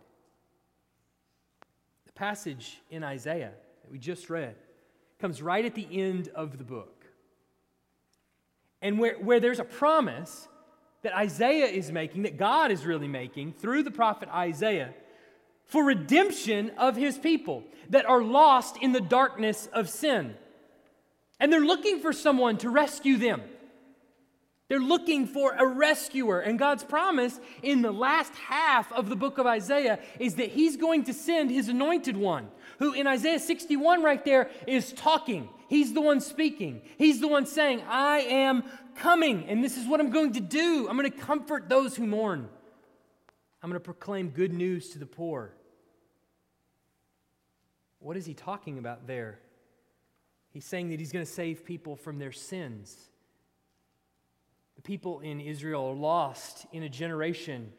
The 2.05 2.13
passage 2.13 2.79
in 2.89 3.03
Isaiah 3.03 3.51
that 3.81 3.91
we 3.91 3.99
just 3.99 4.29
read 4.29 4.55
comes 5.19 5.41
right 5.41 5.65
at 5.65 5.75
the 5.75 5.87
end 5.91 6.29
of 6.29 6.57
the 6.57 6.63
book. 6.63 7.00
And 8.81 8.99
where, 8.99 9.15
where 9.15 9.39
there's 9.39 9.59
a 9.59 9.63
promise 9.63 10.47
that 11.03 11.15
Isaiah 11.15 11.67
is 11.67 11.91
making, 11.91 12.23
that 12.23 12.37
God 12.37 12.71
is 12.71 12.85
really 12.85 13.07
making 13.07 13.53
through 13.53 13.83
the 13.83 13.91
prophet 13.91 14.29
Isaiah 14.29 14.93
for 15.65 15.85
redemption 15.85 16.71
of 16.77 16.95
his 16.95 17.17
people 17.17 17.63
that 17.89 18.05
are 18.05 18.21
lost 18.21 18.77
in 18.81 18.91
the 18.91 19.01
darkness 19.01 19.69
of 19.71 19.89
sin. 19.89 20.35
And 21.39 21.51
they're 21.51 21.61
looking 21.61 21.99
for 21.99 22.13
someone 22.13 22.57
to 22.57 22.69
rescue 22.69 23.17
them. 23.17 23.41
They're 24.67 24.79
looking 24.79 25.27
for 25.27 25.53
a 25.53 25.65
rescuer. 25.65 26.39
And 26.39 26.57
God's 26.57 26.83
promise 26.83 27.39
in 27.61 27.81
the 27.81 27.91
last 27.91 28.33
half 28.35 28.91
of 28.93 29.09
the 29.09 29.15
book 29.15 29.37
of 29.37 29.45
Isaiah 29.45 29.99
is 30.19 30.35
that 30.35 30.51
He's 30.51 30.77
going 30.77 31.03
to 31.05 31.13
send 31.13 31.51
His 31.51 31.67
anointed 31.67 32.15
one, 32.15 32.47
who 32.79 32.93
in 32.93 33.07
Isaiah 33.07 33.39
61 33.39 34.03
right 34.03 34.23
there 34.23 34.49
is 34.67 34.93
talking. 34.93 35.49
He's 35.67 35.93
the 35.93 36.01
one 36.01 36.19
speaking. 36.19 36.81
He's 36.97 37.19
the 37.19 37.27
one 37.27 37.45
saying, 37.45 37.81
I 37.87 38.19
am 38.19 38.63
coming, 38.95 39.45
and 39.47 39.63
this 39.63 39.77
is 39.77 39.87
what 39.87 39.99
I'm 39.99 40.09
going 40.09 40.33
to 40.33 40.39
do. 40.39 40.87
I'm 40.89 40.97
going 40.97 41.09
to 41.09 41.17
comfort 41.17 41.69
those 41.69 41.95
who 41.95 42.05
mourn. 42.05 42.49
I'm 43.63 43.69
going 43.69 43.79
to 43.79 43.83
proclaim 43.83 44.29
good 44.29 44.53
news 44.53 44.89
to 44.89 44.99
the 44.99 45.05
poor. 45.05 45.53
What 47.99 48.17
is 48.17 48.25
he 48.25 48.33
talking 48.33 48.79
about 48.79 49.07
there? 49.07 49.39
He's 50.49 50.65
saying 50.65 50.89
that 50.89 50.99
he's 50.99 51.11
going 51.11 51.25
to 51.25 51.31
save 51.31 51.63
people 51.63 51.95
from 51.95 52.19
their 52.19 52.31
sins. 52.31 52.95
The 54.75 54.81
people 54.81 55.19
in 55.19 55.39
Israel 55.39 55.85
are 55.85 55.95
lost 55.95 56.65
in 56.71 56.83
a 56.83 56.89
generation 56.89 57.71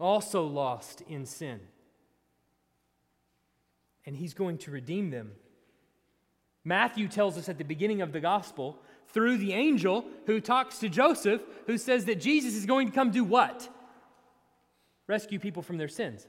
also 0.00 0.44
lost 0.44 1.02
in 1.08 1.26
sin 1.26 1.60
and 4.08 4.16
he's 4.16 4.32
going 4.32 4.56
to 4.56 4.70
redeem 4.70 5.10
them. 5.10 5.32
Matthew 6.64 7.08
tells 7.08 7.36
us 7.36 7.50
at 7.50 7.58
the 7.58 7.64
beginning 7.64 8.00
of 8.00 8.10
the 8.10 8.20
gospel, 8.20 8.78
through 9.08 9.36
the 9.36 9.52
angel 9.52 10.06
who 10.24 10.40
talks 10.40 10.78
to 10.78 10.88
Joseph, 10.88 11.42
who 11.66 11.76
says 11.76 12.06
that 12.06 12.18
Jesus 12.18 12.54
is 12.54 12.64
going 12.64 12.88
to 12.88 12.94
come 12.94 13.10
do 13.10 13.22
what? 13.22 13.68
Rescue 15.06 15.38
people 15.38 15.62
from 15.62 15.76
their 15.76 15.88
sins. 15.88 16.26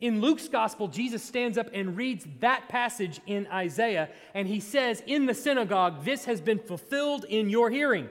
In 0.00 0.20
Luke's 0.20 0.48
gospel, 0.48 0.88
Jesus 0.88 1.22
stands 1.22 1.56
up 1.56 1.68
and 1.72 1.96
reads 1.96 2.26
that 2.40 2.68
passage 2.68 3.20
in 3.28 3.46
Isaiah, 3.46 4.08
and 4.34 4.48
he 4.48 4.58
says, 4.58 5.04
In 5.06 5.26
the 5.26 5.34
synagogue, 5.34 6.04
this 6.04 6.24
has 6.24 6.40
been 6.40 6.58
fulfilled 6.58 7.26
in 7.28 7.48
your 7.48 7.70
hearing. 7.70 8.08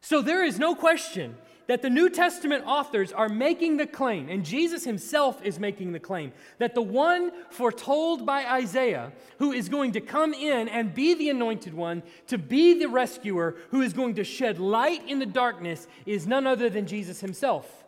So 0.00 0.22
there 0.22 0.42
is 0.42 0.58
no 0.58 0.74
question 0.74 1.36
that 1.70 1.82
the 1.82 1.88
New 1.88 2.10
Testament 2.10 2.64
authors 2.66 3.12
are 3.12 3.28
making 3.28 3.76
the 3.76 3.86
claim, 3.86 4.28
and 4.28 4.44
Jesus 4.44 4.82
himself 4.82 5.40
is 5.44 5.60
making 5.60 5.92
the 5.92 6.00
claim, 6.00 6.32
that 6.58 6.74
the 6.74 6.82
one 6.82 7.30
foretold 7.50 8.26
by 8.26 8.44
Isaiah, 8.44 9.12
who 9.38 9.52
is 9.52 9.68
going 9.68 9.92
to 9.92 10.00
come 10.00 10.34
in 10.34 10.68
and 10.68 10.92
be 10.92 11.14
the 11.14 11.30
anointed 11.30 11.72
one, 11.72 12.02
to 12.26 12.38
be 12.38 12.76
the 12.76 12.88
rescuer, 12.88 13.54
who 13.70 13.82
is 13.82 13.92
going 13.92 14.16
to 14.16 14.24
shed 14.24 14.58
light 14.58 15.08
in 15.08 15.20
the 15.20 15.26
darkness, 15.26 15.86
is 16.06 16.26
none 16.26 16.44
other 16.44 16.68
than 16.68 16.88
Jesus 16.88 17.20
himself. 17.20 17.84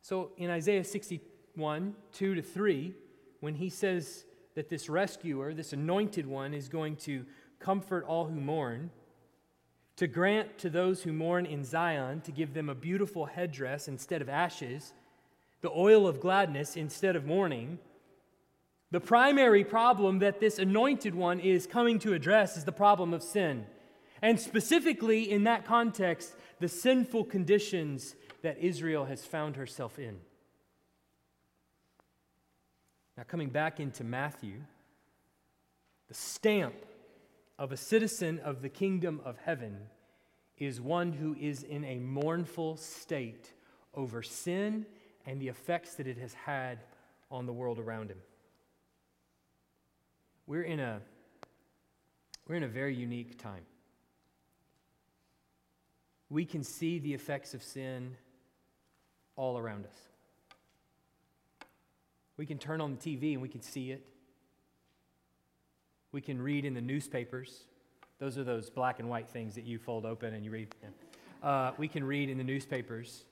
So 0.00 0.30
in 0.38 0.48
Isaiah 0.48 0.84
61, 0.84 1.94
2 2.14 2.34
to 2.36 2.40
3, 2.40 2.94
when 3.40 3.56
he 3.56 3.68
says 3.68 4.24
that 4.54 4.70
this 4.70 4.88
rescuer, 4.88 5.52
this 5.52 5.74
anointed 5.74 6.26
one, 6.26 6.54
is 6.54 6.70
going 6.70 6.96
to 7.04 7.26
comfort 7.58 8.06
all 8.06 8.24
who 8.24 8.40
mourn, 8.40 8.90
to 9.96 10.06
grant 10.06 10.58
to 10.58 10.70
those 10.70 11.02
who 11.02 11.12
mourn 11.12 11.46
in 11.46 11.64
Zion, 11.64 12.20
to 12.22 12.32
give 12.32 12.54
them 12.54 12.68
a 12.68 12.74
beautiful 12.74 13.26
headdress 13.26 13.88
instead 13.88 14.22
of 14.22 14.28
ashes, 14.28 14.92
the 15.60 15.70
oil 15.70 16.06
of 16.06 16.20
gladness 16.20 16.76
instead 16.76 17.14
of 17.14 17.26
mourning. 17.26 17.78
The 18.90 19.00
primary 19.00 19.64
problem 19.64 20.18
that 20.20 20.40
this 20.40 20.58
anointed 20.58 21.14
one 21.14 21.40
is 21.40 21.66
coming 21.66 21.98
to 22.00 22.14
address 22.14 22.56
is 22.56 22.64
the 22.64 22.72
problem 22.72 23.14
of 23.14 23.22
sin. 23.22 23.66
And 24.20 24.38
specifically, 24.38 25.30
in 25.30 25.44
that 25.44 25.64
context, 25.64 26.34
the 26.60 26.68
sinful 26.68 27.24
conditions 27.24 28.14
that 28.42 28.58
Israel 28.58 29.04
has 29.06 29.24
found 29.24 29.56
herself 29.56 29.98
in. 29.98 30.18
Now, 33.16 33.24
coming 33.24 33.50
back 33.50 33.78
into 33.80 34.04
Matthew, 34.04 34.60
the 36.08 36.14
stamp 36.14 36.74
of 37.62 37.70
a 37.70 37.76
citizen 37.76 38.40
of 38.40 38.60
the 38.60 38.68
kingdom 38.68 39.20
of 39.24 39.38
heaven 39.38 39.76
is 40.58 40.80
one 40.80 41.12
who 41.12 41.36
is 41.38 41.62
in 41.62 41.84
a 41.84 42.00
mournful 42.00 42.76
state 42.76 43.52
over 43.94 44.20
sin 44.20 44.84
and 45.26 45.40
the 45.40 45.46
effects 45.46 45.94
that 45.94 46.08
it 46.08 46.18
has 46.18 46.34
had 46.34 46.80
on 47.30 47.46
the 47.46 47.52
world 47.52 47.78
around 47.78 48.10
him. 48.10 48.18
We're 50.48 50.64
in 50.64 50.80
a 50.80 51.00
We're 52.48 52.56
in 52.56 52.64
a 52.64 52.68
very 52.68 52.96
unique 52.96 53.40
time. 53.40 53.64
We 56.30 56.44
can 56.44 56.64
see 56.64 56.98
the 56.98 57.14
effects 57.14 57.54
of 57.54 57.62
sin 57.62 58.16
all 59.36 59.56
around 59.56 59.86
us. 59.86 59.98
We 62.36 62.44
can 62.44 62.58
turn 62.58 62.80
on 62.80 62.96
the 62.96 62.96
TV 62.96 63.34
and 63.34 63.40
we 63.40 63.48
can 63.48 63.62
see 63.62 63.92
it. 63.92 64.04
We 66.12 66.20
can 66.20 66.40
read 66.40 66.64
in 66.64 66.74
the 66.74 66.80
newspapers. 66.80 67.64
Those 68.18 68.38
are 68.38 68.44
those 68.44 68.70
black 68.70 69.00
and 69.00 69.08
white 69.08 69.28
things 69.28 69.54
that 69.54 69.64
you 69.64 69.78
fold 69.78 70.04
open 70.06 70.34
and 70.34 70.44
you 70.44 70.50
read. 70.50 70.74
Uh, 71.42 71.72
we 71.78 71.88
can 71.88 72.04
read 72.04 72.28
in 72.28 72.38
the 72.38 72.44
newspapers 72.44 73.24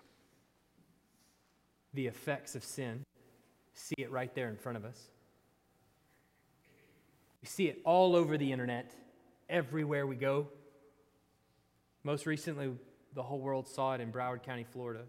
the 1.95 2.07
effects 2.07 2.55
of 2.55 2.65
sin, 2.65 3.05
see 3.75 3.95
it 3.99 4.11
right 4.11 4.35
there 4.35 4.49
in 4.49 4.57
front 4.57 4.79
of 4.79 4.85
us. 4.85 5.11
We 7.43 7.49
see 7.49 7.69
it 7.69 7.81
all 7.85 8.17
over 8.17 8.37
the 8.37 8.51
internet, 8.53 8.93
everywhere 9.49 10.07
we 10.07 10.17
go. 10.17 10.49
Most 12.03 12.27
recently, 12.27 12.71
the 13.15 13.23
whole 13.23 13.41
world 13.41 13.69
saw 13.69 13.95
it 13.95 14.01
in 14.01 14.11
Broward 14.11 14.43
County, 14.43 14.65
Florida 14.65 15.05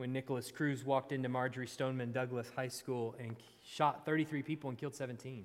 when 0.00 0.14
Nikolas 0.14 0.50
Cruz 0.50 0.82
walked 0.82 1.12
into 1.12 1.28
Marjory 1.28 1.66
Stoneman 1.66 2.10
Douglas 2.10 2.48
High 2.56 2.68
School 2.68 3.14
and 3.18 3.36
shot 3.62 4.06
33 4.06 4.42
people 4.42 4.70
and 4.70 4.78
killed 4.78 4.94
17. 4.94 5.44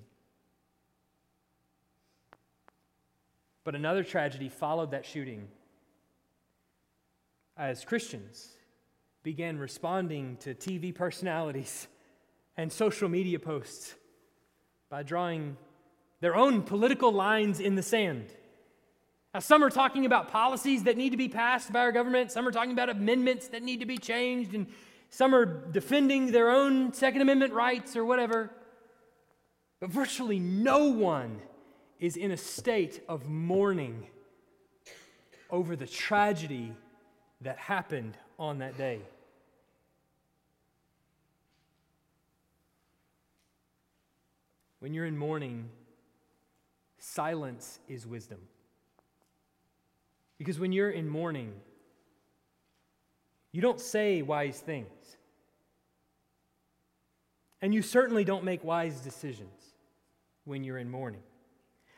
But 3.66 3.76
another 3.76 4.02
tragedy 4.02 4.48
followed 4.48 4.92
that 4.92 5.06
shooting 5.06 5.50
as 7.58 7.84
Christians 7.84 8.54
began 9.24 9.58
responding 9.58 10.38
to 10.38 10.56
TV 10.56 10.96
personalities 10.96 11.90
and 12.58 12.72
social 12.72 13.10
media 13.10 13.40
posts 13.40 13.94
by 14.88 15.04
drawing 15.04 15.58
their 16.22 16.38
own 16.38 16.62
political 16.62 17.12
lines 17.12 17.60
in 17.60 17.76
the 17.76 17.84
sand. 17.84 18.28
Now, 19.36 19.42
some 19.42 19.66
are 19.66 19.70
talking 19.70 20.06
about 20.06 20.32
policies 20.32 20.84
that 20.84 20.96
need 20.96 21.10
to 21.10 21.18
be 21.18 21.28
passed 21.28 21.74
by 21.74 21.82
our 21.82 21.92
government, 21.92 22.32
some 22.32 22.48
are 22.48 22.54
talking 22.54 22.72
about 22.72 22.88
amendments 22.88 23.50
that 23.50 23.64
need 23.64 23.82
to 23.82 23.86
be 23.86 23.98
changed, 23.98 24.54
and 24.54 24.66
some 25.10 25.36
are 25.36 25.44
defending 25.44 26.32
their 26.32 26.50
own 26.50 26.94
Second 26.94 27.20
Amendment 27.20 27.52
rights 27.52 27.98
or 27.98 28.06
whatever. 28.06 28.50
But 29.82 29.90
virtually 29.90 30.40
no 30.40 30.86
one 30.86 31.42
is 32.00 32.16
in 32.16 32.32
a 32.32 32.38
state 32.38 33.04
of 33.10 33.28
mourning 33.28 34.08
over 35.50 35.76
the 35.76 35.86
tragedy 35.86 36.72
that 37.42 37.58
happened 37.58 38.18
on 38.40 38.60
that 38.60 38.78
day. 38.78 39.02
When 44.80 44.94
you're 44.94 45.06
in 45.06 45.18
mourning, 45.18 45.68
silence 47.00 47.80
is 47.90 48.08
wisdom. 48.08 48.40
Because 50.46 50.60
when 50.60 50.72
you're 50.72 50.92
in 50.92 51.10
mourning, 51.10 51.52
you 53.52 53.64
don't 53.64 53.82
say 53.82 54.22
wise 54.22 54.60
things. 54.60 55.18
And 57.64 57.74
you 57.74 57.82
certainly 57.82 58.24
don't 58.24 58.44
make 58.44 58.64
wise 58.64 59.02
decisions 59.02 59.60
when 60.44 60.64
you're 60.64 60.78
in 60.78 60.92
mourning. 60.92 61.24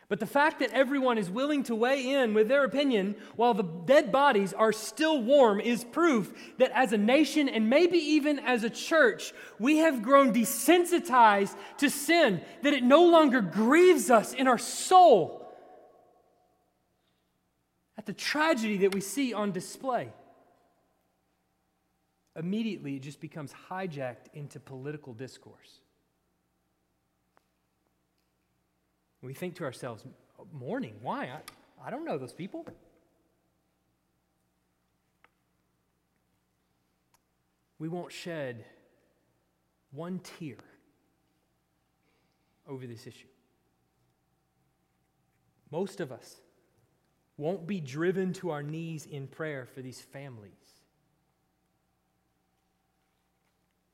But 0.07 0.21
the 0.21 0.25
fact 0.25 0.59
that 0.59 0.71
everyone 0.71 1.17
is 1.17 1.29
willing 1.29 1.63
to 1.63 1.75
weigh 1.75 2.09
in 2.13 2.33
with 2.33 2.47
their 2.47 2.63
opinion 2.63 3.17
while 3.35 3.53
the 3.53 3.63
dead 3.63 4.13
bodies 4.13 4.53
are 4.53 4.71
still 4.71 5.21
warm 5.21 5.59
is 5.59 5.83
proof 5.83 6.33
that 6.57 6.71
as 6.73 6.93
a 6.93 6.97
nation 6.97 7.49
and 7.49 7.69
maybe 7.69 7.97
even 7.97 8.39
as 8.39 8.63
a 8.63 8.69
church, 8.69 9.33
we 9.59 9.79
have 9.79 10.01
grown 10.01 10.33
desensitized 10.33 11.57
to 11.79 11.89
sin, 11.89 12.39
that 12.63 12.73
it 12.73 12.83
no 12.83 13.03
longer 13.07 13.41
grieves 13.41 14.09
us 14.09 14.31
in 14.31 14.47
our 14.47 14.57
soul 14.57 15.46
the 18.07 18.13
tragedy 18.13 18.77
that 18.77 18.95
we 18.95 19.01
see 19.01 19.33
on 19.33 19.51
display. 19.51 20.09
Immediately, 22.35 22.95
it 22.95 23.01
just 23.01 23.19
becomes 23.19 23.53
hijacked 23.69 24.33
into 24.33 24.59
political 24.59 25.13
discourse. 25.13 25.81
We 29.21 29.33
think 29.33 29.55
to 29.55 29.65
ourselves, 29.65 30.05
mourning, 30.53 30.95
why? 31.01 31.25
I, 31.25 31.87
I 31.87 31.91
don't 31.91 32.05
know 32.05 32.17
those 32.17 32.31
people. 32.31 32.65
We 37.77 37.89
won't 37.89 38.13
shed 38.13 38.63
one 39.91 40.19
tear 40.19 40.57
over 42.67 42.87
this 42.87 43.05
issue. 43.05 43.27
Most 45.71 45.99
of 45.99 46.13
us 46.13 46.37
won't 47.37 47.67
be 47.67 47.79
driven 47.79 48.33
to 48.33 48.49
our 48.49 48.63
knees 48.63 49.05
in 49.05 49.27
prayer 49.27 49.65
for 49.65 49.81
these 49.81 50.01
families. 50.01 50.51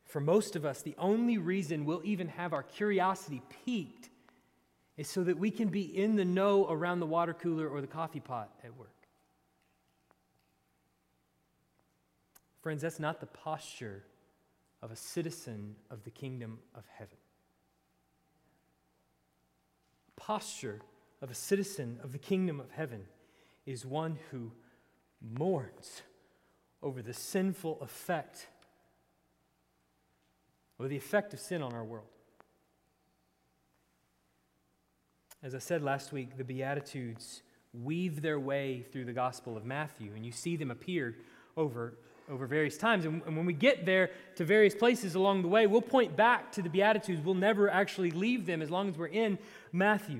For 0.06 0.22
most 0.22 0.56
of 0.56 0.64
us, 0.64 0.82
the 0.82 0.96
only 0.98 1.38
reason 1.38 1.86
we'll 1.86 2.02
even 2.04 2.28
have 2.30 2.54
our 2.54 2.64
curiosity 2.64 3.42
piqued 3.66 4.10
is 4.96 5.08
so 5.08 5.24
that 5.24 5.40
we 5.40 5.50
can 5.50 5.70
be 5.70 5.82
in 5.82 6.16
the 6.16 6.26
know 6.26 6.68
around 6.70 7.00
the 7.00 7.06
water 7.06 7.34
cooler 7.34 7.68
or 7.68 7.82
the 7.82 7.88
coffee 7.88 8.20
pot 8.20 8.52
at 8.64 8.78
work. 8.78 8.90
Friends, 12.62 12.84
that's 12.84 13.00
not 13.00 13.20
the 13.20 13.26
posture 13.26 14.04
of 14.82 14.92
a 14.92 14.96
citizen 14.96 15.76
of 15.90 16.04
the 16.04 16.12
kingdom 16.12 16.60
of 16.76 16.84
heaven. 16.96 17.18
Posture 20.16 20.80
of 21.22 21.32
a 21.32 21.36
citizen 21.36 22.00
of 22.04 22.12
the 22.12 22.20
kingdom 22.20 22.60
of 22.60 22.70
heaven 22.72 23.06
is 23.66 23.86
one 23.86 24.18
who 24.32 24.52
mourns 25.22 26.02
over 26.82 27.02
the 27.02 27.14
sinful 27.14 27.80
effect, 27.82 28.48
or 30.78 30.88
the 30.88 30.98
effect 30.98 31.34
of 31.34 31.40
sin 31.40 31.62
on 31.62 31.74
our 31.74 31.84
world. 31.84 32.08
As 35.42 35.56
I 35.56 35.60
said 35.60 35.82
last 35.82 36.12
week, 36.12 36.38
the 36.38 36.44
Beatitudes 36.44 37.42
weave 37.74 38.22
their 38.22 38.40
way 38.40 38.86
through 38.92 39.06
the 39.06 39.14
Gospel 39.14 39.58
of 39.58 39.66
Matthew, 39.66 40.12
and 40.16 40.26
you 40.26 40.32
see 40.32 40.56
them 40.56 40.72
appear 40.72 41.16
over, 41.58 41.98
over 42.30 42.48
various 42.48 42.78
times. 42.78 43.06
And, 43.06 43.22
and 43.26 43.36
when 43.36 43.46
we 43.46 43.54
get 43.54 43.86
there 43.86 44.12
to 44.36 44.46
various 44.46 44.76
places 44.76 45.16
along 45.16 45.42
the 45.42 45.48
way, 45.48 45.68
we'll 45.68 45.82
point 45.82 46.16
back 46.16 46.52
to 46.54 46.62
the 46.62 46.70
Beatitudes. 46.70 47.22
We'll 47.24 47.36
never 47.36 47.70
actually 47.70 48.12
leave 48.12 48.46
them 48.46 48.62
as 48.62 48.70
long 48.70 48.90
as 48.90 48.98
we're 48.98 49.08
in 49.08 49.38
Matthew. 49.72 50.20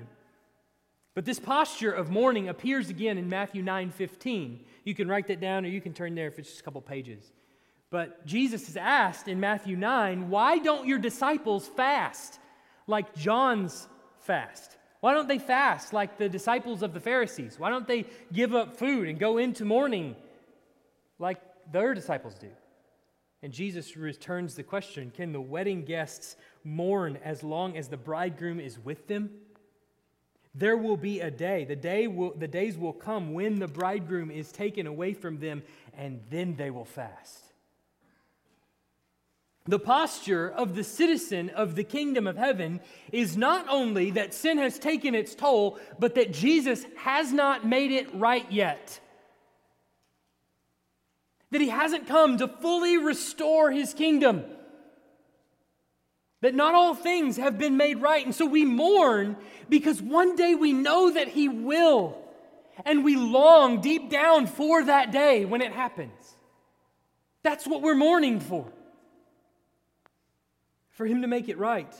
But 1.14 1.24
this 1.24 1.38
posture 1.38 1.92
of 1.92 2.10
mourning 2.10 2.48
appears 2.48 2.90
again 2.90 3.18
in 3.18 3.28
Matthew 3.28 3.62
9 3.62 3.90
15. 3.90 4.64
You 4.84 4.94
can 4.94 5.08
write 5.08 5.28
that 5.28 5.40
down 5.40 5.64
or 5.64 5.68
you 5.68 5.80
can 5.80 5.94
turn 5.94 6.14
there 6.14 6.26
if 6.26 6.38
it's 6.38 6.48
just 6.48 6.60
a 6.60 6.64
couple 6.64 6.80
pages. 6.80 7.32
But 7.90 8.26
Jesus 8.26 8.68
is 8.68 8.76
asked 8.76 9.28
in 9.28 9.38
Matthew 9.38 9.76
9, 9.76 10.28
why 10.28 10.58
don't 10.58 10.86
your 10.86 10.98
disciples 10.98 11.68
fast 11.68 12.40
like 12.88 13.14
John's 13.14 13.86
fast? 14.18 14.76
Why 15.00 15.14
don't 15.14 15.28
they 15.28 15.38
fast 15.38 15.92
like 15.92 16.18
the 16.18 16.28
disciples 16.28 16.82
of 16.82 16.92
the 16.92 16.98
Pharisees? 16.98 17.58
Why 17.58 17.70
don't 17.70 17.86
they 17.86 18.06
give 18.32 18.54
up 18.54 18.76
food 18.76 19.06
and 19.06 19.18
go 19.18 19.38
into 19.38 19.64
mourning 19.64 20.16
like 21.20 21.40
their 21.70 21.94
disciples 21.94 22.34
do? 22.34 22.50
And 23.42 23.52
Jesus 23.52 23.96
returns 23.96 24.54
the 24.54 24.62
question 24.62 25.12
Can 25.14 25.32
the 25.32 25.40
wedding 25.40 25.84
guests 25.84 26.34
mourn 26.64 27.18
as 27.22 27.44
long 27.44 27.76
as 27.76 27.88
the 27.88 27.96
bridegroom 27.96 28.58
is 28.58 28.78
with 28.78 29.06
them? 29.06 29.30
There 30.54 30.76
will 30.76 30.96
be 30.96 31.20
a 31.20 31.30
day, 31.30 31.64
the, 31.64 31.74
day 31.74 32.06
will, 32.06 32.32
the 32.32 32.46
days 32.46 32.76
will 32.76 32.92
come 32.92 33.32
when 33.32 33.58
the 33.58 33.66
bridegroom 33.66 34.30
is 34.30 34.52
taken 34.52 34.86
away 34.86 35.12
from 35.12 35.38
them, 35.40 35.64
and 35.96 36.20
then 36.30 36.54
they 36.54 36.70
will 36.70 36.84
fast. 36.84 37.44
The 39.66 39.78
posture 39.78 40.50
of 40.50 40.76
the 40.76 40.84
citizen 40.84 41.48
of 41.50 41.74
the 41.74 41.84
kingdom 41.84 42.26
of 42.26 42.36
heaven 42.36 42.80
is 43.10 43.36
not 43.36 43.66
only 43.68 44.10
that 44.10 44.34
sin 44.34 44.58
has 44.58 44.78
taken 44.78 45.14
its 45.14 45.34
toll, 45.34 45.78
but 45.98 46.14
that 46.16 46.32
Jesus 46.32 46.84
has 46.98 47.32
not 47.32 47.66
made 47.66 47.90
it 47.90 48.14
right 48.14 48.46
yet. 48.52 49.00
That 51.50 51.62
he 51.62 51.68
hasn't 51.68 52.06
come 52.06 52.36
to 52.38 52.46
fully 52.46 52.98
restore 52.98 53.70
his 53.70 53.94
kingdom 53.94 54.44
that 56.44 56.54
not 56.54 56.74
all 56.74 56.94
things 56.94 57.38
have 57.38 57.56
been 57.56 57.78
made 57.78 58.02
right. 58.02 58.22
And 58.22 58.34
so 58.34 58.44
we 58.44 58.66
mourn 58.66 59.34
because 59.70 60.02
one 60.02 60.36
day 60.36 60.54
we 60.54 60.74
know 60.74 61.10
that 61.10 61.28
He 61.28 61.48
will. 61.48 62.18
And 62.84 63.02
we 63.02 63.16
long 63.16 63.80
deep 63.80 64.10
down 64.10 64.46
for 64.46 64.84
that 64.84 65.10
day 65.10 65.46
when 65.46 65.62
it 65.62 65.72
happens. 65.72 66.36
That's 67.42 67.66
what 67.66 67.80
we're 67.80 67.94
mourning 67.94 68.40
for. 68.40 68.70
For 70.90 71.06
Him 71.06 71.22
to 71.22 71.28
make 71.28 71.48
it 71.48 71.56
right. 71.56 71.94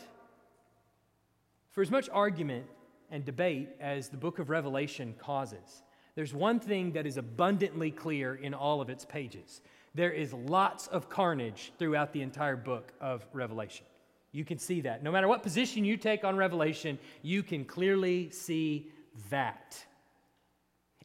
For 1.70 1.80
as 1.80 1.90
much 1.90 2.10
argument 2.12 2.66
and 3.10 3.24
debate 3.24 3.70
as 3.80 4.10
the 4.10 4.18
book 4.18 4.38
of 4.38 4.50
Revelation 4.50 5.14
causes, 5.16 5.84
there's 6.16 6.34
one 6.34 6.60
thing 6.60 6.92
that 6.92 7.06
is 7.06 7.16
abundantly 7.16 7.90
clear 7.90 8.34
in 8.34 8.52
all 8.52 8.82
of 8.82 8.90
its 8.90 9.06
pages. 9.06 9.62
There 9.94 10.12
is 10.12 10.34
lots 10.34 10.86
of 10.88 11.08
carnage 11.08 11.72
throughout 11.78 12.12
the 12.12 12.20
entire 12.20 12.56
book 12.56 12.92
of 13.00 13.24
Revelation. 13.32 13.86
You 14.34 14.44
can 14.44 14.58
see 14.58 14.80
that. 14.80 15.04
No 15.04 15.12
matter 15.12 15.28
what 15.28 15.44
position 15.44 15.84
you 15.84 15.96
take 15.96 16.24
on 16.24 16.36
Revelation, 16.36 16.98
you 17.22 17.44
can 17.44 17.64
clearly 17.64 18.30
see 18.30 18.90
that. 19.30 19.78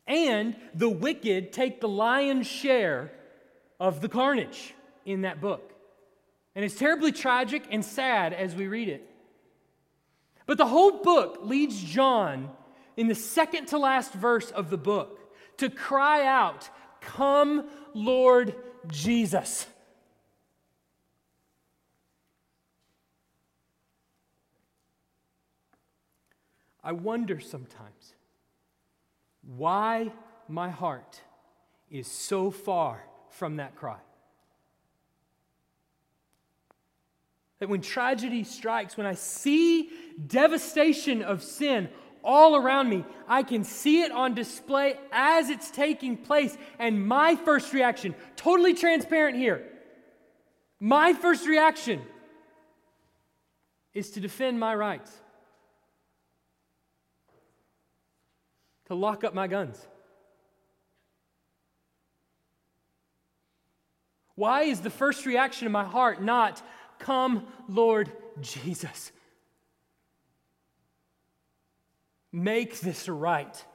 And 0.08 0.56
the 0.74 0.90
wicked 0.90 1.54
take 1.54 1.80
the 1.80 1.88
lion's 1.88 2.48
share 2.48 3.12
of 3.80 4.02
the 4.02 4.10
carnage 4.10 4.74
in 5.06 5.22
that 5.22 5.40
book. 5.40 5.74
And 6.56 6.66
it's 6.66 6.76
terribly 6.76 7.12
tragic 7.12 7.68
and 7.70 7.86
sad 7.86 8.34
as 8.34 8.56
we 8.56 8.68
read 8.68 8.90
it. 8.90 9.08
But 10.48 10.58
the 10.58 10.66
whole 10.66 11.04
book 11.04 11.42
leads 11.44 11.80
John 11.80 12.50
in 12.98 13.08
the 13.08 13.16
second 13.16 13.68
to 13.68 13.78
last 13.78 14.12
verse 14.12 14.50
of 14.50 14.72
the 14.72 14.78
book 14.78 15.20
to 15.58 15.70
cry 15.70 16.26
out, 16.26 16.68
Come, 17.00 17.70
Lord 17.94 18.56
Jesus. 18.88 19.68
I 26.84 26.94
wonder 26.94 27.40
sometimes 27.40 28.14
why 29.42 30.12
my 30.48 30.70
heart 30.70 31.22
is 31.90 32.08
so 32.08 32.52
far 32.52 33.04
from 33.30 33.58
that 33.58 33.76
cry. 33.76 33.98
That 37.60 37.70
when 37.70 37.82
tragedy 37.82 38.44
strikes, 38.44 38.96
when 38.96 39.06
I 39.06 39.16
see 39.16 39.90
devastation 40.28 41.22
of 41.22 41.44
sin 41.44 41.90
all 42.24 42.56
around 42.56 42.90
me, 42.90 43.04
I 43.28 43.44
can 43.44 43.64
see 43.64 44.02
it 44.02 44.12
on 44.12 44.34
display 44.34 44.96
as 45.12 45.50
it's 45.50 45.70
taking 45.72 46.18
place. 46.18 46.58
And 46.78 47.06
my 47.06 47.36
first 47.36 47.74
reaction, 47.74 48.16
totally 48.36 48.74
transparent 48.74 49.38
here, 49.38 49.66
my 50.80 51.14
first 51.14 51.46
reaction 51.46 52.02
is 53.94 54.12
to 54.12 54.22
defend 54.22 54.60
my 54.60 54.74
rights, 54.74 55.12
to 58.90 58.96
lock 58.96 59.24
up 59.24 59.34
my 59.34 59.48
guns. 59.48 59.80
Why 64.36 64.64
is 64.64 64.82
the 64.82 64.90
first 64.90 65.26
reaction 65.26 65.66
in 65.66 65.72
my 65.72 65.84
heart 65.86 66.22
not, 66.22 66.62
Come, 66.98 67.48
Lord 67.70 68.12
Jesus? 68.42 69.12
Make 72.32 72.80
this 72.82 73.08
right. 73.08 73.66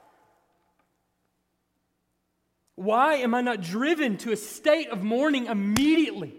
Why 2.75 3.15
am 3.15 3.33
I 3.33 3.41
not 3.41 3.61
driven 3.61 4.17
to 4.17 4.31
a 4.31 4.37
state 4.37 4.89
of 4.89 5.01
mourning 5.01 5.45
immediately 5.45 6.35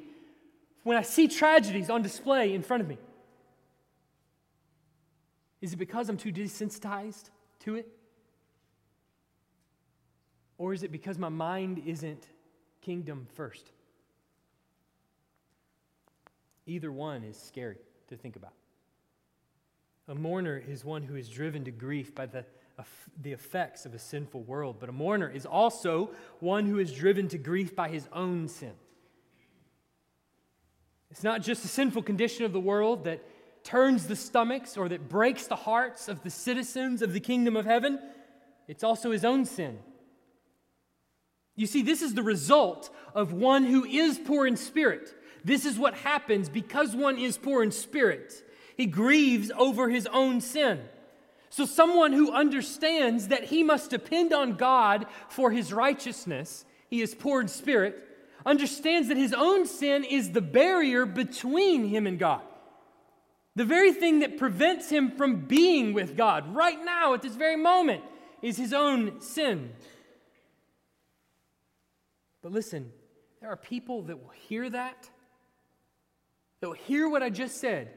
when 0.83 0.97
I 0.97 1.03
see 1.03 1.29
tragedies 1.29 1.89
on 1.89 2.03
display 2.03 2.55
in 2.55 2.63
front 2.63 2.83
of 2.83 2.89
me? 2.89 2.99
Is 5.63 5.73
it 5.73 5.77
because 5.77 6.09
I'm 6.09 6.19
too 6.19 6.33
desensitized 6.33 7.31
to 7.61 7.77
it? 7.77 7.89
Or 10.59 10.73
is 10.73 10.83
it 10.83 10.93
because 10.93 11.19
my 11.19 11.29
mind 11.29 11.83
isn't 11.87 12.27
kingdom 12.81 13.27
first? 13.35 13.71
Either 16.67 16.91
one 16.91 17.23
is 17.23 17.37
scary 17.37 17.79
to 18.09 18.17
think 18.17 18.37
about. 18.37 18.53
A 20.09 20.15
mourner 20.15 20.57
is 20.57 20.85
one 20.85 21.03
who 21.03 21.17
is 21.17 21.29
driven 21.29 21.65
to 21.65 21.71
grief 21.71 22.15
by 22.15 22.27
the, 22.27 22.45
the 23.23 23.33
effects 23.33 23.87
of 23.87 23.95
a 23.95 23.99
sinful 23.99 24.43
world, 24.43 24.77
but 24.79 24.89
a 24.89 24.93
mourner 24.93 25.29
is 25.29 25.45
also 25.45 26.11
one 26.41 26.67
who 26.67 26.79
is 26.79 26.93
driven 26.93 27.29
to 27.29 27.39
grief 27.39 27.75
by 27.75 27.89
his 27.89 28.09
own 28.13 28.49
sin. 28.49 28.73
It's 31.11 31.25
not 31.25 31.43
just 31.43 31.63
the 31.63 31.69
sinful 31.69 32.03
condition 32.03 32.45
of 32.45 32.53
the 32.53 32.61
world 32.61 33.05
that 33.05 33.23
turns 33.65 34.07
the 34.07 34.15
stomachs 34.15 34.77
or 34.77 34.89
that 34.89 35.09
breaks 35.09 35.47
the 35.47 35.57
hearts 35.57 36.09
of 36.09 36.23
the 36.23 36.31
citizens 36.31 37.03
of 37.03 37.13
the 37.13 37.21
kingdom 37.21 37.57
of 37.57 37.65
heaven, 37.65 37.99
it's 38.69 38.85
also 38.85 39.11
his 39.11 39.25
own 39.25 39.45
sin. 39.45 39.79
You 41.57 41.67
see, 41.67 41.83
this 41.83 42.03
is 42.03 42.15
the 42.15 42.23
result 42.23 42.91
of 43.15 43.33
one 43.33 43.65
who 43.65 43.85
is 43.85 44.19
poor 44.19 44.47
in 44.47 44.57
spirit. 44.57 45.15
This 45.43 45.65
is 45.65 45.79
what 45.79 45.95
happens 45.95 46.49
because 46.49 46.95
one 46.95 47.19
is 47.19 47.39
poor 47.39 47.63
in 47.63 47.71
spirit. 47.71 48.35
He 48.77 48.87
grieves 48.87 49.51
over 49.57 49.89
his 49.89 50.07
own 50.07 50.41
sin. 50.41 50.81
So, 51.49 51.65
someone 51.65 52.13
who 52.13 52.33
understands 52.33 53.29
that 53.29 53.45
he 53.45 53.63
must 53.63 53.89
depend 53.89 54.35
on 54.35 54.57
God 54.57 55.07
for 55.29 55.51
his 55.51 55.73
righteousness, 55.73 56.67
he 56.91 57.01
is 57.01 57.15
poor 57.15 57.41
in 57.41 57.49
spirit, 57.49 58.07
understands 58.45 59.09
that 59.09 59.17
his 59.17 59.33
own 59.33 59.67
sin 59.67 60.05
is 60.05 60.33
the 60.33 60.43
barrier 60.43 61.07
between 61.07 61.89
him 61.89 62.07
and 62.07 62.19
God. 62.19 62.43
The 63.55 63.65
very 63.65 63.93
thing 63.93 64.19
that 64.19 64.37
prevents 64.37 64.91
him 64.91 65.13
from 65.13 65.47
being 65.47 65.95
with 65.95 66.17
God 66.17 66.55
right 66.55 66.85
now 66.85 67.15
at 67.15 67.23
this 67.23 67.35
very 67.35 67.57
moment 67.57 68.03
is 68.43 68.59
his 68.59 68.75
own 68.75 69.21
sin. 69.23 69.71
But 72.47 72.53
listen, 72.53 72.93
there 73.41 73.51
are 73.51 73.57
people 73.57 74.03
that 74.03 74.23
will 74.23 74.31
hear 74.31 74.71
that, 74.71 75.11
that 76.61 76.69
will 76.69 76.75
hear 76.75 77.09
what 77.09 77.21
I 77.21 77.29
just 77.29 77.61
said, 77.61 77.91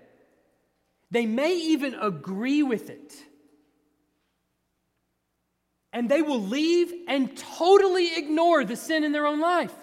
they 1.12 1.28
may 1.28 1.56
even 1.56 1.94
agree 1.94 2.64
with 2.64 2.90
it. 2.90 3.14
And 5.94 6.10
they 6.10 6.24
will 6.24 6.42
leave 6.42 6.92
and 7.08 7.38
totally 7.38 8.18
ignore 8.18 8.66
the 8.66 8.76
sin 8.76 9.04
in 9.04 9.12
their 9.12 9.28
own 9.28 9.40
life. 9.40 9.76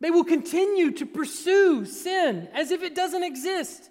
They 0.00 0.10
will 0.10 0.24
continue 0.24 0.92
to 0.92 1.04
pursue 1.04 1.84
sin 1.84 2.48
as 2.54 2.70
if 2.70 2.82
it 2.82 2.94
doesn't 2.94 3.22
exist. 3.22 3.90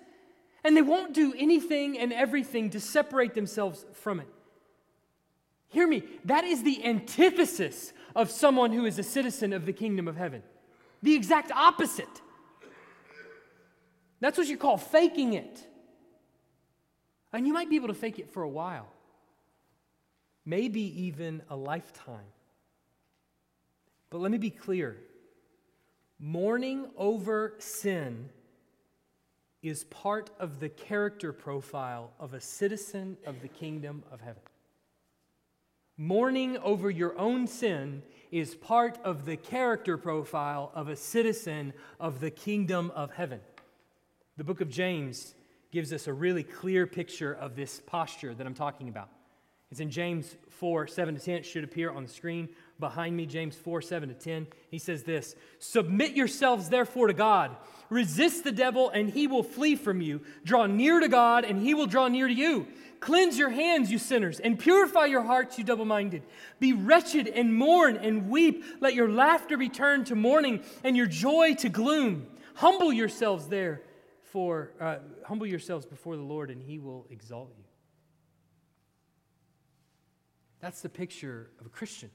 And 0.64 0.76
they 0.76 0.82
won't 0.82 1.14
do 1.14 1.36
anything 1.38 2.00
and 2.00 2.12
everything 2.12 2.72
to 2.72 2.80
separate 2.80 3.36
themselves 3.36 3.86
from 3.94 4.22
it. 4.22 4.28
Hear 5.72 5.88
me, 5.88 6.04
that 6.26 6.44
is 6.44 6.64
the 6.64 6.86
antithesis 6.86 7.94
of 8.14 8.30
someone 8.30 8.74
who 8.74 8.86
is 8.86 9.00
a 9.00 9.04
citizen 9.04 9.54
of 9.54 9.66
the 9.66 9.72
kingdom 9.72 10.08
of 10.08 10.18
heaven. 10.18 10.44
The 11.02 11.16
exact 11.16 11.50
opposite. 11.52 12.22
That's 14.20 14.38
what 14.38 14.48
you 14.48 14.58
call 14.58 14.78
faking 14.78 15.34
it. 15.34 15.66
And 17.32 17.48
you 17.48 17.54
might 17.54 17.70
be 17.70 17.78
able 17.78 17.88
to 17.88 17.94
fake 17.94 18.20
it 18.20 18.30
for 18.30 18.44
a 18.44 18.50
while, 18.50 18.92
maybe 20.46 21.04
even 21.04 21.42
a 21.50 21.56
lifetime. 21.56 22.28
But 24.10 24.20
let 24.20 24.30
me 24.30 24.38
be 24.38 24.50
clear 24.52 24.98
mourning 26.20 26.86
over 26.98 27.56
sin 27.58 28.30
is 29.64 29.86
part 29.86 30.30
of 30.40 30.60
the 30.60 30.70
character 30.70 31.32
profile 31.32 32.12
of 32.20 32.34
a 32.34 32.42
citizen 32.42 33.18
of 33.26 33.42
the 33.42 33.48
kingdom 33.48 34.04
of 34.12 34.20
heaven. 34.20 34.42
Mourning 35.98 36.58
over 36.58 36.90
your 36.90 37.18
own 37.18 37.48
sin 37.48 38.04
is 38.32 38.56
part 38.56 38.98
of 39.04 39.26
the 39.26 39.38
character 39.38 39.98
profile 39.98 40.72
of 40.74 40.88
a 40.88 40.96
citizen 40.96 41.74
of 42.00 42.20
the 42.20 42.32
kingdom 42.32 42.92
of 42.96 43.12
heaven. 43.12 43.42
The 44.38 44.44
book 44.44 44.62
of 44.62 44.70
James 44.70 45.36
gives 45.72 45.92
us 45.94 46.08
a 46.08 46.14
really 46.14 46.44
clear 46.44 46.88
picture 46.88 47.34
of 47.34 47.56
this 47.56 47.82
posture 47.86 48.34
that 48.34 48.48
I'm 48.48 48.54
talking 48.54 48.90
about. 48.90 49.10
It's 49.70 49.80
in 49.80 49.90
James 49.90 50.36
4 50.50 50.88
7 50.88 51.16
to 51.16 51.22
10. 51.22 51.36
It 51.36 51.46
should 51.46 51.64
appear 51.64 51.92
on 51.92 52.04
the 52.04 52.10
screen 52.10 52.50
behind 52.82 53.16
me, 53.16 53.26
James 53.26 53.56
4 53.56 53.82
7 53.82 54.10
to 54.10 54.16
10. 54.16 54.48
He 54.70 54.78
says 54.78 55.04
this 55.04 55.36
Submit 55.60 56.12
yourselves 56.12 56.68
therefore 56.68 57.08
to 57.08 57.14
God. 57.14 57.56
Resist 57.90 58.44
the 58.44 58.52
devil, 58.52 58.90
and 58.90 59.10
he 59.10 59.28
will 59.28 59.44
flee 59.44 59.78
from 59.78 60.02
you. 60.02 60.22
Draw 60.44 60.66
near 60.66 61.00
to 61.00 61.08
God, 61.08 61.46
and 61.46 61.62
he 61.62 61.74
will 61.74 61.88
draw 61.88 62.10
near 62.10 62.28
to 62.28 62.34
you. 62.34 62.68
Cleanse 63.00 63.38
your 63.38 63.50
hands, 63.50 63.92
you 63.92 63.98
sinners, 63.98 64.40
and 64.40 64.60
purify 64.60 65.06
your 65.06 65.24
hearts, 65.24 65.58
you 65.58 65.64
double 65.64 65.86
minded. 65.86 66.24
Be 66.60 66.74
wretched 66.74 67.28
and 67.28 67.54
mourn 67.54 67.98
and 67.98 68.30
weep. 68.30 68.64
Let 68.80 68.94
your 68.94 69.10
laughter 69.10 69.58
be 69.58 69.70
turned 69.70 70.08
to 70.08 70.16
mourning 70.16 70.64
and 70.84 70.96
your 70.96 71.08
joy 71.08 71.56
to 71.56 71.70
gloom. 71.70 72.28
Humble 72.56 72.94
yourselves 72.94 73.48
there 73.48 73.82
for 74.24 74.72
uh, 74.80 74.98
humble 75.26 75.48
yourselves 75.48 75.86
before 75.86 76.16
the 76.16 76.22
Lord, 76.22 76.50
and 76.50 76.62
He 76.62 76.80
will 76.80 77.08
exalt 77.10 77.52
you. 77.58 77.64
That's 80.62 80.82
the 80.82 80.90
picture 80.90 81.50
of 81.60 81.66
a 81.66 81.70
Christian 81.70 82.12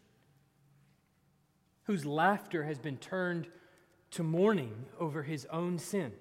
whose 1.86 2.04
laughter 2.04 2.64
has 2.64 2.78
been 2.78 2.96
turned 2.96 3.46
to 4.12 4.22
mourning 4.22 4.86
over 4.98 5.22
his 5.22 5.46
own 5.46 5.78
sin. 5.78 6.12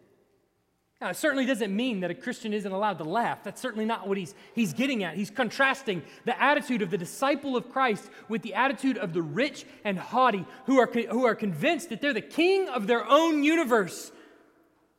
Now, 1.01 1.10
it 1.10 1.17
certainly 1.17 1.45
doesn't 1.45 1.75
mean 1.75 1.99
that 1.99 2.10
a 2.10 2.15
Christian 2.15 2.54
isn't 2.54 2.71
allowed 2.71 2.97
to 2.99 3.04
laugh. 3.04 3.43
That's 3.43 3.62
certainly 3.62 3.86
not 3.86 4.08
what 4.08 4.17
he's, 4.17 4.34
he's 4.54 4.73
getting 4.73 5.04
at. 5.04 5.15
He's 5.15 5.30
contrasting 5.30 6.01
the 6.23 6.41
attitude 6.41 6.82
of 6.82 6.89
the 6.89 6.97
disciple 6.97 7.58
of 7.58 7.69
Christ 7.69 8.10
with 8.30 8.41
the 8.41 8.54
attitude 8.54 8.97
of 8.97 9.13
the 9.13 9.21
rich 9.21 9.65
and 9.84 9.99
haughty 9.99 10.45
who 10.65 10.80
are, 10.80 10.88
who 10.88 11.25
are 11.25 11.36
convinced 11.36 11.89
that 11.89 12.01
they're 12.01 12.13
the 12.13 12.21
king 12.21 12.69
of 12.69 12.88
their 12.88 13.06
own 13.06 13.43
universe 13.43 14.12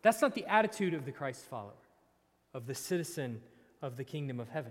that's 0.07 0.22
not 0.22 0.37
the 0.37 0.46
attitude 0.46 0.94
of 0.94 1.05
the 1.05 1.11
Christ 1.11 1.44
follower, 1.46 1.83
of 2.55 2.68
the 2.68 2.76
citizen 2.76 3.40
of 3.83 3.96
the 3.96 4.05
kingdom 4.05 4.38
of 4.38 4.48
heaven. 4.48 4.70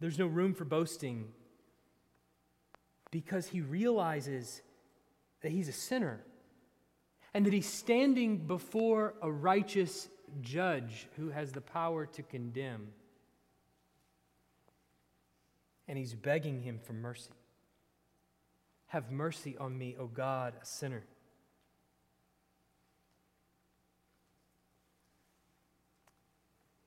There's 0.00 0.18
no 0.18 0.26
room 0.26 0.52
for 0.52 0.64
boasting 0.64 1.28
because 3.10 3.46
he 3.46 3.60
realizes 3.60 4.62
that 5.42 5.52
he's 5.52 5.68
a 5.68 5.72
sinner 5.72 6.20
and 7.34 7.46
that 7.46 7.52
he's 7.52 7.68
standing 7.68 8.46
before 8.46 9.14
a 9.22 9.30
righteous 9.30 10.08
judge 10.40 11.08
who 11.16 11.30
has 11.30 11.52
the 11.52 11.60
power 11.60 12.06
to 12.06 12.22
condemn. 12.22 12.88
And 15.86 15.96
he's 15.96 16.14
begging 16.14 16.62
him 16.62 16.80
for 16.82 16.92
mercy. 16.92 17.30
Have 18.88 19.10
mercy 19.10 19.56
on 19.58 19.76
me, 19.76 19.96
O 19.98 20.06
God, 20.06 20.54
a 20.62 20.66
sinner. 20.66 21.04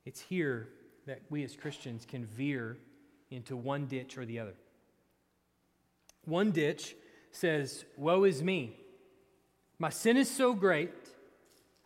It's 0.05 0.19
here 0.19 0.69
that 1.05 1.21
we 1.29 1.43
as 1.43 1.55
Christians 1.55 2.05
can 2.05 2.25
veer 2.25 2.77
into 3.29 3.55
one 3.55 3.85
ditch 3.85 4.17
or 4.17 4.25
the 4.25 4.39
other. 4.39 4.55
One 6.25 6.51
ditch 6.51 6.95
says, 7.31 7.85
Woe 7.97 8.23
is 8.23 8.43
me. 8.43 8.75
My 9.79 9.89
sin 9.89 10.17
is 10.17 10.29
so 10.29 10.53
great. 10.53 10.91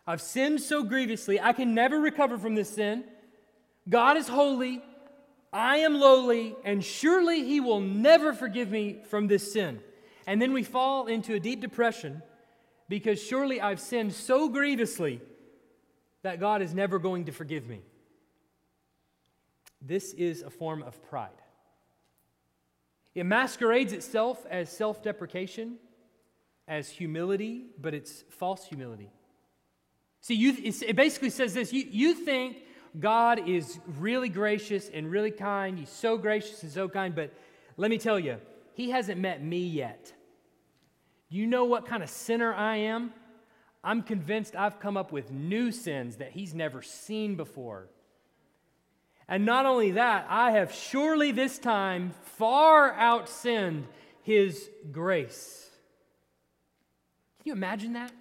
I've 0.06 0.20
sinned 0.20 0.60
so 0.60 0.82
grievously. 0.82 1.40
I 1.40 1.52
can 1.52 1.74
never 1.74 1.98
recover 1.98 2.38
from 2.38 2.54
this 2.54 2.70
sin. 2.70 3.04
God 3.88 4.16
is 4.16 4.28
holy. 4.28 4.82
I 5.52 5.78
am 5.78 5.98
lowly. 5.98 6.54
And 6.64 6.84
surely 6.84 7.44
He 7.44 7.60
will 7.60 7.80
never 7.80 8.32
forgive 8.32 8.70
me 8.70 8.98
from 9.08 9.26
this 9.26 9.52
sin. 9.52 9.80
And 10.26 10.42
then 10.42 10.52
we 10.52 10.62
fall 10.62 11.06
into 11.06 11.34
a 11.34 11.40
deep 11.40 11.60
depression 11.60 12.22
because 12.88 13.22
surely 13.22 13.60
I've 13.60 13.80
sinned 13.80 14.12
so 14.12 14.48
grievously 14.48 15.20
that 16.22 16.40
God 16.40 16.62
is 16.62 16.74
never 16.74 16.98
going 16.98 17.24
to 17.26 17.32
forgive 17.32 17.66
me. 17.66 17.80
This 19.80 20.12
is 20.12 20.42
a 20.42 20.50
form 20.50 20.82
of 20.82 21.02
pride. 21.08 21.30
It 23.16 23.24
masquerades 23.24 23.94
itself 23.94 24.44
as 24.50 24.68
self 24.68 25.02
deprecation, 25.02 25.78
as 26.68 26.90
humility, 26.90 27.64
but 27.80 27.94
it's 27.94 28.24
false 28.28 28.66
humility. 28.66 29.10
See, 30.20 30.34
you, 30.34 30.54
it 30.62 30.94
basically 30.94 31.30
says 31.30 31.54
this 31.54 31.72
you, 31.72 31.86
you 31.90 32.12
think 32.12 32.58
God 33.00 33.48
is 33.48 33.78
really 33.98 34.28
gracious 34.28 34.90
and 34.92 35.10
really 35.10 35.30
kind. 35.30 35.78
He's 35.78 35.88
so 35.88 36.18
gracious 36.18 36.62
and 36.62 36.70
so 36.70 36.90
kind, 36.90 37.14
but 37.14 37.32
let 37.78 37.90
me 37.90 37.96
tell 37.96 38.20
you, 38.20 38.36
He 38.74 38.90
hasn't 38.90 39.18
met 39.18 39.42
me 39.42 39.60
yet. 39.66 40.12
Do 41.30 41.38
you 41.38 41.46
know 41.46 41.64
what 41.64 41.86
kind 41.86 42.02
of 42.02 42.10
sinner 42.10 42.52
I 42.52 42.76
am? 42.76 43.14
I'm 43.82 44.02
convinced 44.02 44.54
I've 44.54 44.78
come 44.78 44.98
up 44.98 45.10
with 45.10 45.30
new 45.30 45.72
sins 45.72 46.16
that 46.16 46.32
He's 46.32 46.52
never 46.52 46.82
seen 46.82 47.34
before. 47.34 47.88
And 49.28 49.44
not 49.44 49.66
only 49.66 49.92
that, 49.92 50.26
I 50.28 50.52
have 50.52 50.72
surely 50.72 51.32
this 51.32 51.58
time 51.58 52.14
far 52.36 52.92
outsinned 52.92 53.84
his 54.22 54.70
grace. 54.92 55.70
Can 57.38 57.48
you 57.48 57.52
imagine 57.52 57.94
that? 57.94 58.12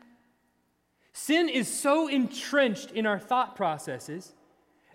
Sin 1.14 1.48
is 1.48 1.68
so 1.68 2.08
entrenched 2.08 2.92
in 2.92 3.06
our 3.06 3.20
thought 3.20 3.56
processes 3.56 4.34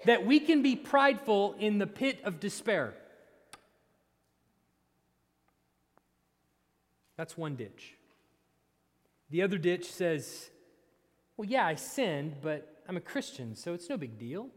that 0.04 0.26
we 0.26 0.40
can 0.40 0.62
be 0.62 0.76
prideful 0.76 1.54
in 1.58 1.78
the 1.78 1.86
pit 1.86 2.20
of 2.24 2.40
despair. 2.40 2.94
That's 7.16 7.36
one 7.36 7.54
ditch. 7.54 7.94
The 9.30 9.42
other 9.42 9.58
ditch 9.58 9.90
says, 9.92 10.50
well, 11.36 11.48
yeah, 11.48 11.66
I 11.66 11.74
sinned, 11.74 12.36
but 12.42 12.82
I'm 12.88 12.96
a 12.96 13.00
Christian, 13.00 13.54
so 13.54 13.74
it's 13.74 13.88
no 13.88 13.96
big 13.96 14.18
deal. 14.18 14.48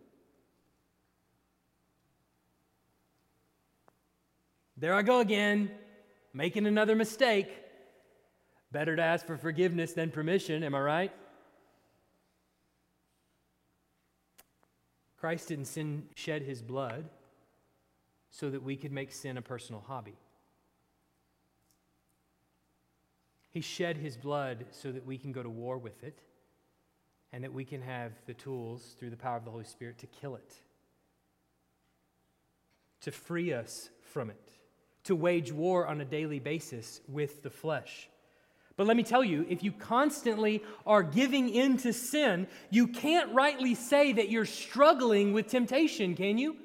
There 4.83 4.93
I 4.93 5.01
go 5.01 5.21
again, 5.21 5.71
making 6.33 6.65
another 6.65 6.93
mistake. 6.93 7.47
Better 8.69 8.97
to 8.97 9.01
ask 9.01 9.25
for 9.25 9.37
forgiveness 9.37 9.93
than 9.93 10.11
permission, 10.11 10.61
am 10.61 10.75
I 10.75 10.81
right? 10.81 11.11
Christ 15.15 15.47
didn't 15.47 15.67
sin, 15.67 16.09
shed 16.15 16.41
his 16.41 16.61
blood 16.61 17.05
so 18.29 18.49
that 18.49 18.61
we 18.61 18.75
could 18.75 18.91
make 18.91 19.13
sin 19.13 19.37
a 19.37 19.41
personal 19.41 19.79
hobby. 19.79 20.17
He 23.51 23.61
shed 23.61 23.95
his 23.95 24.17
blood 24.17 24.65
so 24.71 24.91
that 24.91 25.05
we 25.05 25.17
can 25.17 25.31
go 25.31 25.41
to 25.41 25.49
war 25.49 25.77
with 25.77 26.03
it 26.03 26.19
and 27.31 27.45
that 27.45 27.53
we 27.53 27.63
can 27.63 27.81
have 27.81 28.11
the 28.25 28.33
tools 28.33 28.97
through 28.99 29.11
the 29.11 29.15
power 29.15 29.37
of 29.37 29.45
the 29.45 29.51
Holy 29.51 29.63
Spirit 29.63 29.99
to 29.99 30.07
kill 30.07 30.35
it, 30.35 30.55
to 32.99 33.11
free 33.13 33.53
us 33.53 33.89
from 34.01 34.29
it 34.29 34.49
to 35.05 35.15
wage 35.15 35.51
war 35.51 35.87
on 35.87 36.01
a 36.01 36.05
daily 36.05 36.39
basis 36.39 37.01
with 37.07 37.43
the 37.43 37.49
flesh. 37.49 38.09
But 38.75 38.87
let 38.87 38.97
me 38.97 39.03
tell 39.03 39.23
you, 39.23 39.45
if 39.49 39.63
you 39.63 39.71
constantly 39.71 40.63
are 40.87 41.03
giving 41.03 41.49
in 41.49 41.77
to 41.77 41.93
sin, 41.93 42.47
you 42.71 42.87
can't 42.87 43.31
rightly 43.33 43.75
say 43.75 44.13
that 44.13 44.29
you're 44.29 44.45
struggling 44.45 45.33
with 45.33 45.47
temptation, 45.47 46.15
can 46.15 46.37
you? 46.37 46.55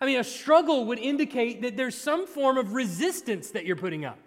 I 0.00 0.06
mean, 0.06 0.18
a 0.18 0.24
struggle 0.24 0.86
would 0.86 0.98
indicate 0.98 1.62
that 1.62 1.76
there's 1.76 1.96
some 1.96 2.26
form 2.26 2.58
of 2.58 2.72
resistance 2.72 3.50
that 3.50 3.64
you're 3.64 3.76
putting 3.76 4.04
up. 4.04 4.18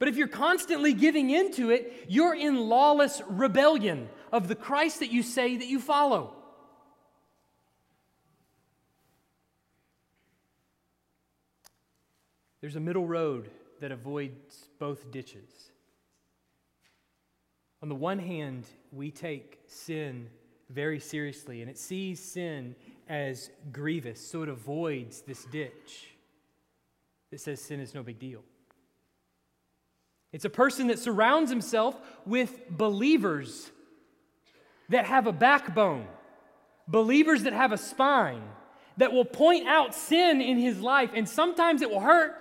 But 0.00 0.08
if 0.08 0.16
you're 0.16 0.26
constantly 0.26 0.92
giving 0.92 1.30
into 1.30 1.70
it, 1.70 2.06
you're 2.08 2.34
in 2.34 2.56
lawless 2.56 3.22
rebellion 3.28 4.08
of 4.32 4.48
the 4.48 4.54
Christ 4.56 5.00
that 5.00 5.12
you 5.12 5.22
say 5.22 5.56
that 5.56 5.66
you 5.66 5.78
follow. 5.78 6.34
There's 12.60 12.76
a 12.76 12.80
middle 12.80 13.06
road 13.06 13.50
that 13.80 13.92
avoids 13.92 14.68
both 14.78 15.10
ditches. 15.12 15.70
On 17.82 17.88
the 17.88 17.94
one 17.94 18.18
hand, 18.18 18.66
we 18.92 19.10
take 19.10 19.60
sin 19.66 20.28
very 20.68 20.98
seriously, 20.98 21.62
and 21.62 21.70
it 21.70 21.78
sees 21.78 22.20
sin 22.20 22.74
as 23.08 23.50
grievous, 23.72 24.20
so 24.20 24.42
it 24.42 24.48
avoids 24.48 25.22
this 25.22 25.44
ditch 25.44 26.08
that 27.30 27.40
says 27.40 27.60
sin 27.60 27.80
is 27.80 27.94
no 27.94 28.02
big 28.02 28.18
deal. 28.18 28.42
It's 30.32 30.44
a 30.44 30.50
person 30.50 30.88
that 30.88 30.98
surrounds 30.98 31.50
himself 31.50 31.96
with 32.26 32.68
believers 32.68 33.70
that 34.88 35.06
have 35.06 35.26
a 35.26 35.32
backbone, 35.32 36.06
believers 36.88 37.44
that 37.44 37.52
have 37.52 37.72
a 37.72 37.78
spine, 37.78 38.42
that 38.96 39.12
will 39.12 39.24
point 39.24 39.68
out 39.68 39.94
sin 39.94 40.40
in 40.40 40.58
his 40.58 40.80
life, 40.80 41.10
and 41.14 41.28
sometimes 41.28 41.82
it 41.82 41.90
will 41.90 42.00
hurt, 42.00 42.36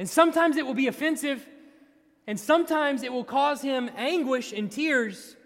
and 0.00 0.08
sometimes 0.08 0.56
it 0.56 0.64
will 0.64 0.72
be 0.72 0.86
offensive, 0.86 1.46
and 2.26 2.40
sometimes 2.40 3.02
it 3.02 3.12
will 3.12 3.22
cause 3.22 3.60
him 3.60 3.90
anguish 3.98 4.50
and 4.50 4.72
tears, 4.72 5.36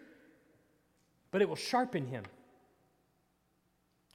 but 1.33 1.43
it 1.43 1.49
will 1.49 1.57
sharpen 1.57 2.07
him. 2.07 2.23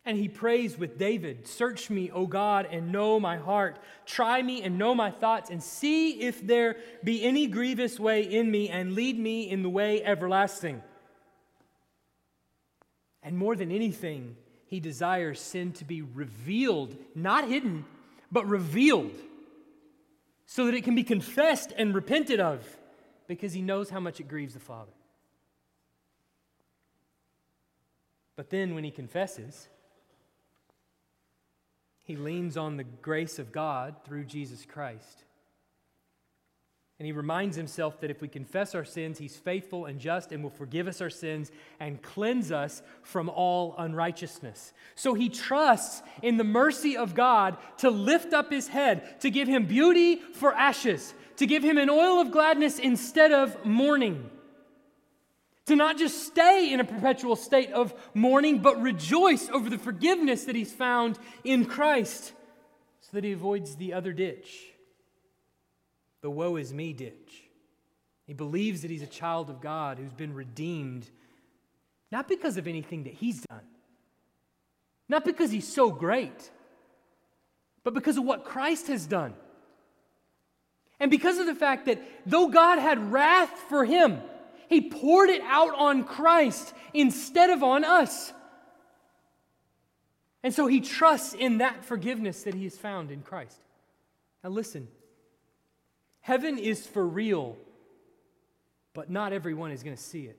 And 0.05 0.17
he 0.17 0.29
prays 0.29 0.77
with 0.77 0.97
David 0.97 1.45
Search 1.45 1.89
me, 1.89 2.09
O 2.11 2.25
God, 2.25 2.69
and 2.71 2.89
know 2.89 3.19
my 3.19 3.35
heart. 3.35 3.79
Try 4.05 4.41
me 4.41 4.61
and 4.61 4.77
know 4.77 4.95
my 4.95 5.11
thoughts, 5.11 5.49
and 5.49 5.61
see 5.61 6.21
if 6.21 6.47
there 6.47 6.77
be 7.03 7.21
any 7.21 7.45
grievous 7.45 7.99
way 7.99 8.21
in 8.21 8.49
me, 8.49 8.69
and 8.69 8.93
lead 8.93 9.19
me 9.19 9.49
in 9.49 9.61
the 9.61 9.69
way 9.69 10.01
everlasting. 10.01 10.81
And 13.21 13.37
more 13.37 13.57
than 13.57 13.73
anything, 13.73 14.37
he 14.67 14.79
desires 14.79 15.41
sin 15.41 15.73
to 15.73 15.83
be 15.83 16.01
revealed, 16.01 16.95
not 17.13 17.49
hidden, 17.49 17.83
but 18.31 18.47
revealed 18.47 19.11
so 20.51 20.65
that 20.65 20.73
it 20.73 20.83
can 20.83 20.95
be 20.95 21.03
confessed 21.03 21.71
and 21.77 21.93
repented 21.93 22.39
of 22.39 22.65
because 23.27 23.53
he 23.53 23.61
knows 23.61 23.91
how 23.91 23.99
much 23.99 24.19
it 24.19 24.27
grieves 24.27 24.55
the 24.55 24.59
Father. 24.59 24.91
But 28.35 28.49
then 28.49 28.73
when 28.73 28.83
he 28.83 28.89
confesses, 28.89 29.67
he 32.01 32.15
leans 32.15 32.57
on 32.57 32.77
the 32.77 32.83
grace 32.83 33.37
of 33.37 33.51
God 33.51 33.97
through 34.03 34.25
Jesus 34.25 34.65
Christ 34.65 35.23
and 36.99 37.05
he 37.05 37.13
reminds 37.13 37.55
himself 37.55 38.01
that 38.01 38.11
if 38.11 38.21
we 38.21 38.27
confess 38.27 38.75
our 38.75 38.83
sins, 38.83 39.17
he's 39.17 39.37
faithful 39.37 39.85
and 39.85 40.01
just 40.01 40.33
and 40.33 40.43
will 40.43 40.49
forgive 40.49 40.85
us 40.85 40.99
our 40.99 41.09
sins 41.09 41.49
and 41.79 42.01
cleanse 42.01 42.51
us 42.51 42.81
from 43.03 43.29
all 43.29 43.73
unrighteousness. 43.77 44.73
So 44.95 45.13
he 45.13 45.29
trusts 45.29 46.03
in 46.21 46.35
the 46.35 46.43
mercy 46.43 46.97
of 46.97 47.15
God 47.15 47.55
to 47.77 47.89
lift 47.89 48.33
up 48.33 48.51
his 48.51 48.67
head, 48.67 49.21
to 49.21 49.31
give 49.31 49.47
him 49.47 49.65
beauty 49.65 50.17
for 50.17 50.53
ashes, 50.53 51.13
to 51.37 51.47
give 51.47 51.63
him 51.63 51.77
an 51.77 51.89
oil 51.89 52.19
of 52.19 52.31
gladness 52.31 52.79
instead 52.79 53.31
of 53.31 53.65
mourning. 53.65 54.29
To 55.67 55.77
not 55.77 55.97
just 55.97 56.27
stay 56.27 56.73
in 56.73 56.81
a 56.81 56.83
perpetual 56.83 57.37
state 57.37 57.71
of 57.71 57.93
mourning, 58.13 58.59
but 58.59 58.81
rejoice 58.81 59.47
over 59.49 59.69
the 59.69 59.77
forgiveness 59.77 60.43
that 60.45 60.55
he's 60.55 60.73
found 60.73 61.17
in 61.45 61.63
Christ 61.63 62.33
so 62.99 63.09
that 63.13 63.23
he 63.23 63.31
avoids 63.31 63.77
the 63.77 63.93
other 63.93 64.11
ditch 64.11 64.73
the 66.21 66.29
woe 66.29 66.57
is 66.57 66.73
me 66.73 66.93
ditch. 66.93 67.43
He 68.25 68.33
believes 68.33 68.81
that 68.81 68.91
he's 68.91 69.01
a 69.01 69.07
child 69.07 69.49
of 69.49 69.61
God 69.61 69.97
who's 69.97 70.13
been 70.13 70.33
redeemed, 70.33 71.09
not 72.11 72.27
because 72.27 72.57
of 72.57 72.67
anything 72.67 73.03
that 73.05 73.13
he's 73.13 73.41
done, 73.41 73.63
not 75.07 75.25
because 75.25 75.49
he's 75.49 75.67
so 75.67 75.89
great, 75.89 76.51
but 77.83 77.93
because 77.93 78.17
of 78.17 78.23
what 78.23 78.43
Christ 78.43 78.87
has 78.87 79.07
done. 79.07 79.33
And 80.99 81.09
because 81.09 81.39
of 81.39 81.45
the 81.45 81.55
fact 81.55 81.85
that 81.85 82.01
though 82.25 82.49
God 82.49 82.77
had 82.77 83.11
wrath 83.11 83.53
for 83.69 83.85
him, 83.85 84.21
he 84.67 84.81
poured 84.81 85.29
it 85.29 85.41
out 85.41 85.73
on 85.75 86.03
Christ 86.03 86.73
instead 86.93 87.49
of 87.49 87.63
on 87.63 87.83
us. 87.83 88.33
And 90.43 90.53
so 90.53 90.67
he 90.67 90.81
trusts 90.81 91.33
in 91.33 91.57
that 91.57 91.83
forgiveness 91.83 92.43
that 92.43 92.53
he 92.53 92.65
has 92.65 92.77
found 92.77 93.11
in 93.11 93.21
Christ. 93.21 93.59
Now, 94.43 94.51
listen 94.51 94.87
heaven 96.21 96.57
is 96.57 96.85
for 96.85 97.05
real, 97.05 97.57
but 98.93 99.09
not 99.09 99.33
everyone 99.33 99.71
is 99.71 99.83
going 99.83 99.95
to 99.95 100.01
see 100.01 100.25
it. 100.25 100.37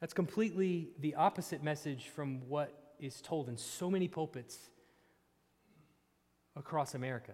That's 0.00 0.14
completely 0.14 0.90
the 1.00 1.14
opposite 1.14 1.62
message 1.62 2.08
from 2.08 2.48
what 2.48 2.72
is 3.00 3.20
told 3.20 3.48
in 3.48 3.56
so 3.56 3.90
many 3.90 4.08
pulpits 4.08 4.58
across 6.54 6.94
America. 6.94 7.32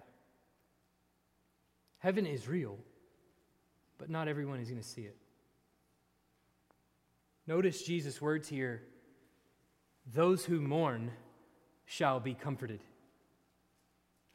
Heaven 1.98 2.26
is 2.26 2.48
real, 2.48 2.78
but 3.98 4.10
not 4.10 4.26
everyone 4.28 4.58
is 4.60 4.68
going 4.68 4.80
to 4.80 4.88
see 4.88 5.02
it. 5.02 5.16
Notice 7.46 7.82
Jesus' 7.82 8.20
words 8.20 8.48
here 8.48 8.82
those 10.12 10.44
who 10.44 10.60
mourn 10.60 11.12
shall 11.84 12.18
be 12.18 12.34
comforted. 12.34 12.80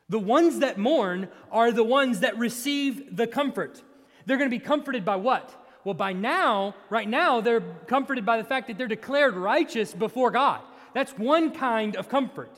The 0.09 0.19
ones 0.19 0.59
that 0.59 0.77
mourn 0.77 1.27
are 1.51 1.71
the 1.71 1.83
ones 1.83 2.21
that 2.21 2.37
receive 2.37 3.15
the 3.15 3.27
comfort. 3.27 3.81
They're 4.25 4.37
going 4.37 4.49
to 4.49 4.57
be 4.57 4.63
comforted 4.63 5.03
by 5.03 5.17
what? 5.17 5.53
Well, 5.83 5.93
by 5.93 6.13
now, 6.13 6.75
right 6.89 7.07
now, 7.07 7.41
they're 7.41 7.61
comforted 7.87 8.25
by 8.25 8.37
the 8.37 8.43
fact 8.43 8.67
that 8.67 8.77
they're 8.77 8.87
declared 8.87 9.35
righteous 9.35 9.93
before 9.93 10.31
God. 10.31 10.61
That's 10.93 11.11
one 11.17 11.51
kind 11.51 11.95
of 11.95 12.09
comfort. 12.09 12.51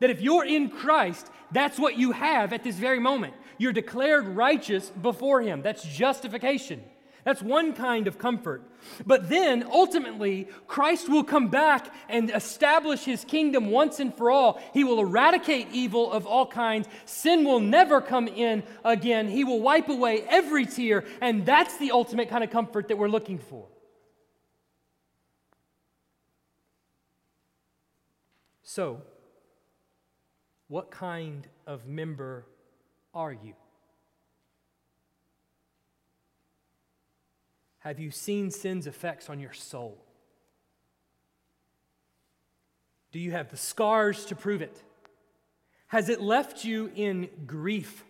That 0.00 0.10
if 0.10 0.20
you're 0.20 0.46
in 0.46 0.70
Christ, 0.70 1.30
that's 1.52 1.78
what 1.78 1.98
you 1.98 2.12
have 2.12 2.52
at 2.52 2.64
this 2.64 2.76
very 2.76 2.98
moment. 2.98 3.34
You're 3.58 3.72
declared 3.72 4.26
righteous 4.28 4.88
before 4.90 5.42
Him. 5.42 5.60
That's 5.62 5.82
justification. 5.82 6.82
That's 7.24 7.42
one 7.42 7.74
kind 7.74 8.06
of 8.06 8.18
comfort. 8.18 8.62
But 9.06 9.28
then, 9.28 9.64
ultimately, 9.70 10.48
Christ 10.66 11.08
will 11.08 11.24
come 11.24 11.48
back 11.48 11.92
and 12.08 12.30
establish 12.30 13.04
his 13.04 13.24
kingdom 13.24 13.70
once 13.70 14.00
and 14.00 14.14
for 14.14 14.30
all. 14.30 14.60
He 14.72 14.84
will 14.84 15.00
eradicate 15.00 15.68
evil 15.72 16.10
of 16.10 16.26
all 16.26 16.46
kinds. 16.46 16.88
Sin 17.04 17.44
will 17.44 17.60
never 17.60 18.00
come 18.00 18.26
in 18.26 18.62
again. 18.84 19.28
He 19.28 19.44
will 19.44 19.60
wipe 19.60 19.88
away 19.88 20.22
every 20.22 20.64
tear. 20.64 21.04
And 21.20 21.44
that's 21.44 21.76
the 21.76 21.90
ultimate 21.90 22.30
kind 22.30 22.42
of 22.42 22.50
comfort 22.50 22.88
that 22.88 22.96
we're 22.96 23.08
looking 23.08 23.38
for. 23.38 23.66
So, 28.62 29.02
what 30.68 30.90
kind 30.90 31.46
of 31.66 31.86
member 31.86 32.46
are 33.12 33.32
you? 33.32 33.54
Have 37.80 37.98
you 37.98 38.10
seen 38.10 38.50
sin's 38.50 38.86
effects 38.86 39.28
on 39.28 39.40
your 39.40 39.52
soul? 39.52 39.98
Do 43.12 43.18
you 43.18 43.32
have 43.32 43.50
the 43.50 43.56
scars 43.56 44.24
to 44.26 44.36
prove 44.36 44.62
it? 44.62 44.82
Has 45.88 46.08
it 46.08 46.20
left 46.20 46.64
you 46.64 46.92
in 46.94 47.28
grief, 47.46 48.04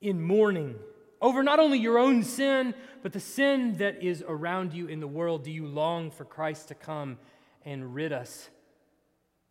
in 0.00 0.20
mourning 0.22 0.74
over 1.20 1.44
not 1.44 1.60
only 1.60 1.78
your 1.78 1.98
own 1.98 2.24
sin, 2.24 2.74
but 3.02 3.12
the 3.12 3.20
sin 3.20 3.76
that 3.78 4.02
is 4.02 4.24
around 4.26 4.74
you 4.74 4.88
in 4.88 4.98
the 4.98 5.06
world? 5.06 5.44
Do 5.44 5.52
you 5.52 5.66
long 5.66 6.10
for 6.10 6.24
Christ 6.24 6.68
to 6.68 6.74
come 6.74 7.18
and 7.64 7.94
rid 7.94 8.12
us 8.12 8.50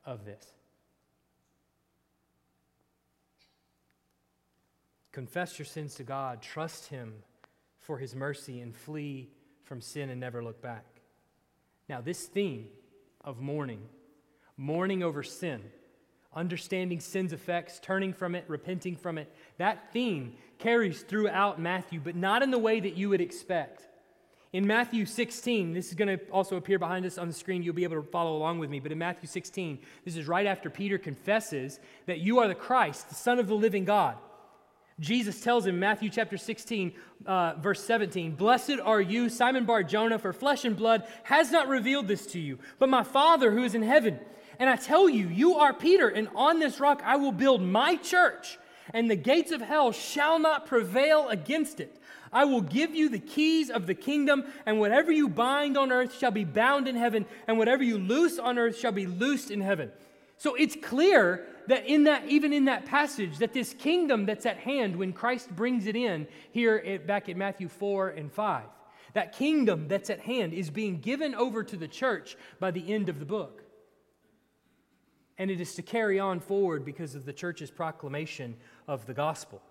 of 0.05 0.25
this? 0.25 0.45
Confess 5.13 5.57
your 5.57 5.65
sins 5.65 5.95
to 5.95 6.03
God, 6.03 6.41
trust 6.41 6.87
Him 6.87 7.13
for 7.81 7.97
his 7.97 8.15
mercy 8.15 8.61
and 8.61 8.75
flee 8.75 9.29
from 9.63 9.81
sin 9.81 10.09
and 10.09 10.19
never 10.19 10.43
look 10.43 10.61
back. 10.61 10.85
Now, 11.89 12.01
this 12.01 12.25
theme 12.25 12.67
of 13.23 13.39
mourning, 13.39 13.81
mourning 14.55 15.03
over 15.03 15.23
sin, 15.23 15.61
understanding 16.33 16.99
sin's 16.99 17.33
effects, 17.33 17.79
turning 17.81 18.13
from 18.13 18.35
it, 18.35 18.45
repenting 18.47 18.95
from 18.95 19.17
it, 19.17 19.33
that 19.57 19.91
theme 19.91 20.35
carries 20.59 21.01
throughout 21.01 21.59
Matthew, 21.59 21.99
but 21.99 22.15
not 22.15 22.43
in 22.43 22.51
the 22.51 22.57
way 22.57 22.79
that 22.79 22.95
you 22.95 23.09
would 23.09 23.21
expect. 23.21 23.87
In 24.53 24.67
Matthew 24.67 25.05
16, 25.05 25.73
this 25.73 25.87
is 25.87 25.93
going 25.93 26.17
to 26.17 26.23
also 26.29 26.57
appear 26.57 26.77
behind 26.77 27.05
us 27.05 27.17
on 27.17 27.27
the 27.27 27.33
screen. 27.33 27.63
You'll 27.63 27.73
be 27.73 27.85
able 27.85 28.01
to 28.01 28.09
follow 28.09 28.35
along 28.35 28.59
with 28.59 28.69
me. 28.69 28.81
But 28.81 28.91
in 28.91 28.97
Matthew 28.97 29.27
16, 29.27 29.79
this 30.03 30.17
is 30.17 30.27
right 30.27 30.45
after 30.45 30.69
Peter 30.69 30.97
confesses 30.97 31.79
that 32.05 32.19
you 32.19 32.39
are 32.39 32.49
the 32.49 32.55
Christ, 32.55 33.07
the 33.07 33.15
Son 33.15 33.39
of 33.39 33.47
the 33.47 33.55
living 33.55 33.85
God. 33.85 34.17
Jesus 34.99 35.41
tells 35.41 35.65
him, 35.65 35.79
Matthew 35.79 36.09
chapter 36.09 36.37
16, 36.37 36.93
uh, 37.25 37.53
verse 37.55 37.83
17, 37.83 38.35
Blessed 38.35 38.77
are 38.83 39.01
you, 39.01 39.29
Simon 39.29 39.65
Bar 39.65 39.83
Jonah, 39.83 40.19
for 40.19 40.33
flesh 40.33 40.65
and 40.65 40.75
blood 40.75 41.07
has 41.23 41.51
not 41.51 41.67
revealed 41.67 42.07
this 42.07 42.25
to 42.27 42.39
you, 42.39 42.59
but 42.77 42.89
my 42.89 43.03
Father 43.03 43.51
who 43.51 43.63
is 43.63 43.73
in 43.73 43.81
heaven. 43.81 44.19
And 44.59 44.69
I 44.69 44.75
tell 44.75 45.09
you, 45.09 45.27
you 45.27 45.55
are 45.55 45.73
Peter, 45.73 46.07
and 46.07 46.29
on 46.35 46.59
this 46.59 46.79
rock 46.79 47.01
I 47.03 47.15
will 47.15 47.31
build 47.31 47.63
my 47.63 47.95
church, 47.95 48.59
and 48.93 49.09
the 49.09 49.15
gates 49.15 49.51
of 49.51 49.61
hell 49.61 49.91
shall 49.91 50.37
not 50.37 50.67
prevail 50.67 51.29
against 51.29 51.79
it. 51.79 51.97
I 52.33 52.45
will 52.45 52.61
give 52.61 52.95
you 52.95 53.09
the 53.09 53.19
keys 53.19 53.69
of 53.69 53.87
the 53.87 53.95
kingdom, 53.95 54.45
and 54.65 54.79
whatever 54.79 55.11
you 55.11 55.27
bind 55.27 55.77
on 55.77 55.91
earth 55.91 56.17
shall 56.17 56.31
be 56.31 56.45
bound 56.45 56.87
in 56.87 56.95
heaven, 56.95 57.25
and 57.47 57.57
whatever 57.57 57.83
you 57.83 57.97
loose 57.97 58.39
on 58.39 58.57
earth 58.57 58.77
shall 58.77 58.91
be 58.91 59.07
loosed 59.07 59.51
in 59.51 59.61
heaven. 59.61 59.91
So 60.41 60.55
it's 60.55 60.75
clear 60.75 61.45
that 61.67 61.85
in 61.85 62.05
that 62.05 62.27
even 62.27 62.51
in 62.51 62.65
that 62.65 62.85
passage 62.85 63.37
that 63.37 63.53
this 63.53 63.75
kingdom 63.75 64.25
that's 64.25 64.47
at 64.47 64.57
hand 64.57 64.95
when 64.95 65.13
Christ 65.13 65.55
brings 65.55 65.85
it 65.85 65.95
in 65.95 66.25
here 66.51 66.77
at, 66.83 67.05
back 67.05 67.29
at 67.29 67.37
Matthew 67.37 67.67
4 67.67 68.09
and 68.09 68.31
5 68.31 68.63
that 69.13 69.33
kingdom 69.33 69.87
that's 69.87 70.09
at 70.09 70.19
hand 70.21 70.53
is 70.53 70.71
being 70.71 70.99
given 70.99 71.35
over 71.35 71.63
to 71.63 71.77
the 71.77 71.87
church 71.87 72.37
by 72.59 72.71
the 72.71 72.91
end 72.91 73.07
of 73.07 73.19
the 73.19 73.25
book. 73.25 73.61
And 75.37 75.51
it 75.51 75.61
is 75.61 75.75
to 75.75 75.83
carry 75.83 76.19
on 76.19 76.39
forward 76.39 76.85
because 76.85 77.13
of 77.13 77.23
the 77.23 77.33
church's 77.33 77.69
proclamation 77.69 78.57
of 78.87 79.05
the 79.05 79.13
gospel. 79.13 79.61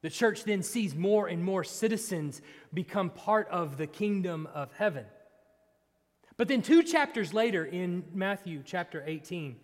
The 0.00 0.08
church 0.08 0.44
then 0.44 0.62
sees 0.62 0.94
more 0.94 1.26
and 1.26 1.44
more 1.44 1.64
citizens 1.64 2.40
become 2.72 3.10
part 3.10 3.46
of 3.48 3.76
the 3.76 3.86
kingdom 3.86 4.48
of 4.54 4.72
heaven. 4.72 5.04
But 6.38 6.48
then 6.48 6.62
two 6.62 6.82
chapters 6.82 7.34
later 7.34 7.62
in 7.62 8.04
Matthew 8.14 8.62
chapter 8.64 9.04
18 9.06 9.56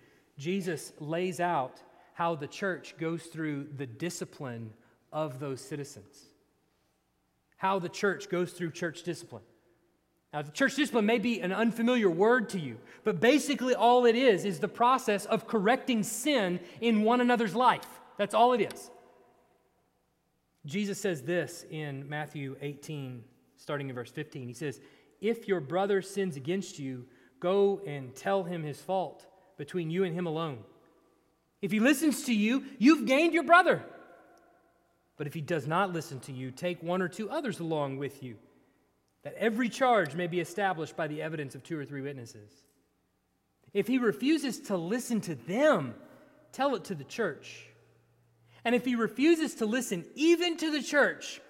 Jesus 0.43 0.93
lays 0.99 1.39
out 1.39 1.81
how 2.15 2.35
the 2.35 2.49
church 2.49 2.97
goes 2.99 3.23
through 3.23 3.69
the 3.77 3.87
discipline 3.87 4.73
of 5.13 5.39
those 5.39 5.61
citizens. 5.61 6.25
How 7.59 7.79
the 7.79 7.89
church 7.89 8.29
goes 8.29 8.51
through 8.51 8.73
church 8.73 9.05
discipline. 9.05 9.45
Now, 10.33 10.43
the 10.43 10.51
church 10.51 10.75
discipline 10.75 11.07
may 11.07 11.21
be 11.21 11.41
an 11.41 11.53
unfamiliar 11.53 12.11
word 12.11 12.49
to 12.51 12.59
you, 12.59 12.79
but 13.05 13.21
basically 13.21 13.77
all 13.77 14.05
it 14.05 14.17
is 14.17 14.45
is 14.45 14.59
the 14.59 14.67
process 14.67 15.27
of 15.27 15.47
correcting 15.47 16.03
sin 16.03 16.59
in 16.81 17.05
one 17.05 17.21
another's 17.21 17.55
life. 17.55 18.01
That's 18.17 18.35
all 18.35 18.53
it 18.53 18.73
is. 18.73 18.91
Jesus 20.67 21.01
says 21.01 21.23
this 21.23 21.65
in 21.71 22.09
Matthew 22.09 22.57
18, 22.61 23.23
starting 23.57 23.91
in 23.91 23.95
verse 23.95 24.11
15. 24.11 24.49
He 24.49 24.55
says, 24.55 24.81
If 25.21 25.47
your 25.47 25.61
brother 25.61 26.03
sins 26.03 26.35
against 26.35 26.81
you, 26.81 27.05
go 27.39 27.81
and 27.87 28.13
tell 28.17 28.43
him 28.43 28.65
his 28.65 28.81
fault 28.81 29.29
between 29.57 29.91
you 29.91 30.05
and 30.05 30.15
him 30.15 30.27
alone. 30.27 30.59
If 31.61 31.71
he 31.71 31.81
listens 31.81 32.25
to 32.25 32.35
you, 32.35 32.65
you've 32.79 33.07
gained 33.07 33.35
your 33.35 33.45
brother. 33.45 33.83
But 35.17 35.27
if 35.27 35.35
he 35.35 35.41
does 35.41 35.67
not 35.67 35.93
listen 35.93 36.19
to 36.21 36.33
you, 36.33 36.51
take 36.51 36.83
one 36.83 37.03
or 37.03 37.09
two 37.09 37.31
others 37.31 37.61
along 37.61 37.99
with 37.99 38.23
you, 38.23 38.37
that 39.23 39.35
every 39.35 39.69
charge 39.69 40.15
may 40.15 40.27
be 40.27 40.41
established 40.41 40.97
by 40.97 41.07
the 41.07 41.23
evidence 41.23 41.55
of 41.55 41.63
two 41.63 41.79
or 41.79 41.85
three 41.85 42.03
witnesses. 42.03 42.51
If 43.73 43.87
he 43.87 43.99
refuses 43.99 44.59
to 44.63 44.77
listen 44.77 45.21
to 45.23 45.35
them, 45.35 45.95
tell 46.51 46.75
it 46.75 46.85
to 46.85 46.95
the 46.95 47.05
church. 47.05 47.67
And 48.65 48.75
if 48.75 48.85
he 48.85 48.97
refuses 48.97 49.55
to 49.57 49.67
listen 49.67 50.05
even 50.15 50.57
to 50.57 50.71
the 50.71 50.83
church, 50.83 51.41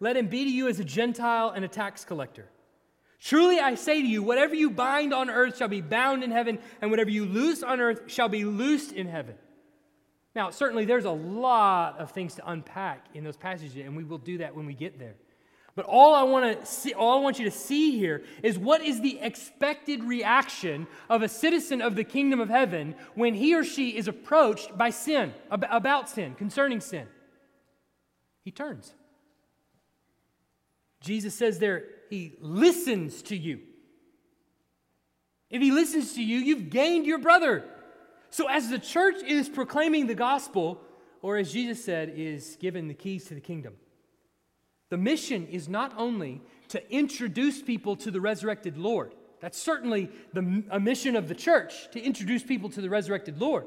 let 0.00 0.16
him 0.16 0.26
be 0.26 0.44
to 0.44 0.50
you 0.50 0.68
as 0.68 0.80
a 0.80 0.84
Gentile 0.84 1.50
and 1.50 1.64
a 1.64 1.68
tax 1.68 2.04
collector. 2.04 2.48
Truly 3.20 3.60
I 3.60 3.74
say 3.74 4.00
to 4.00 4.08
you, 4.08 4.22
whatever 4.22 4.54
you 4.54 4.70
bind 4.70 5.12
on 5.12 5.28
earth 5.28 5.58
shall 5.58 5.68
be 5.68 5.82
bound 5.82 6.24
in 6.24 6.30
heaven, 6.30 6.58
and 6.80 6.90
whatever 6.90 7.10
you 7.10 7.26
loose 7.26 7.62
on 7.62 7.80
earth 7.80 8.10
shall 8.10 8.28
be 8.28 8.44
loosed 8.44 8.92
in 8.92 9.06
heaven. 9.06 9.34
Now, 10.34 10.50
certainly 10.50 10.86
there's 10.86 11.04
a 11.04 11.10
lot 11.10 11.98
of 11.98 12.12
things 12.12 12.36
to 12.36 12.50
unpack 12.50 13.06
in 13.14 13.22
those 13.22 13.36
passages, 13.36 13.76
and 13.76 13.94
we 13.96 14.04
will 14.04 14.18
do 14.18 14.38
that 14.38 14.56
when 14.56 14.64
we 14.64 14.74
get 14.74 14.98
there. 14.98 15.16
But 15.74 15.84
all 15.84 16.14
I 16.14 16.22
want 16.22 16.60
to 16.60 16.66
see, 16.66 16.94
all 16.94 17.18
I 17.18 17.20
want 17.20 17.38
you 17.38 17.44
to 17.44 17.50
see 17.50 17.96
here 17.98 18.22
is 18.42 18.58
what 18.58 18.82
is 18.82 19.00
the 19.00 19.20
expected 19.20 20.02
reaction 20.02 20.86
of 21.08 21.22
a 21.22 21.28
citizen 21.28 21.80
of 21.82 21.96
the 21.96 22.04
kingdom 22.04 22.40
of 22.40 22.48
heaven 22.48 22.94
when 23.14 23.34
he 23.34 23.54
or 23.54 23.64
she 23.64 23.96
is 23.96 24.08
approached 24.08 24.76
by 24.76 24.90
sin, 24.90 25.32
about 25.50 26.08
sin, 26.08 26.34
concerning 26.34 26.80
sin. 26.80 27.06
He 28.44 28.50
turns. 28.50 28.94
Jesus 31.02 31.34
says 31.34 31.58
there, 31.58 31.84
he 32.08 32.34
listens 32.40 33.22
to 33.22 33.36
you. 33.36 33.60
If 35.48 35.60
he 35.60 35.72
listens 35.72 36.14
to 36.14 36.22
you, 36.22 36.38
you've 36.38 36.70
gained 36.70 37.06
your 37.06 37.18
brother. 37.18 37.64
So, 38.30 38.48
as 38.48 38.68
the 38.68 38.78
church 38.78 39.22
is 39.26 39.48
proclaiming 39.48 40.06
the 40.06 40.14
gospel, 40.14 40.80
or 41.22 41.36
as 41.36 41.52
Jesus 41.52 41.84
said, 41.84 42.12
is 42.14 42.56
given 42.60 42.86
the 42.86 42.94
keys 42.94 43.24
to 43.26 43.34
the 43.34 43.40
kingdom, 43.40 43.74
the 44.90 44.96
mission 44.96 45.46
is 45.46 45.68
not 45.68 45.92
only 45.96 46.40
to 46.68 46.92
introduce 46.92 47.62
people 47.62 47.96
to 47.96 48.10
the 48.10 48.20
resurrected 48.20 48.76
Lord. 48.76 49.14
That's 49.40 49.58
certainly 49.58 50.10
the, 50.32 50.62
a 50.70 50.78
mission 50.78 51.16
of 51.16 51.26
the 51.26 51.34
church, 51.34 51.90
to 51.92 52.00
introduce 52.00 52.42
people 52.42 52.68
to 52.70 52.80
the 52.80 52.90
resurrected 52.90 53.40
Lord. 53.40 53.66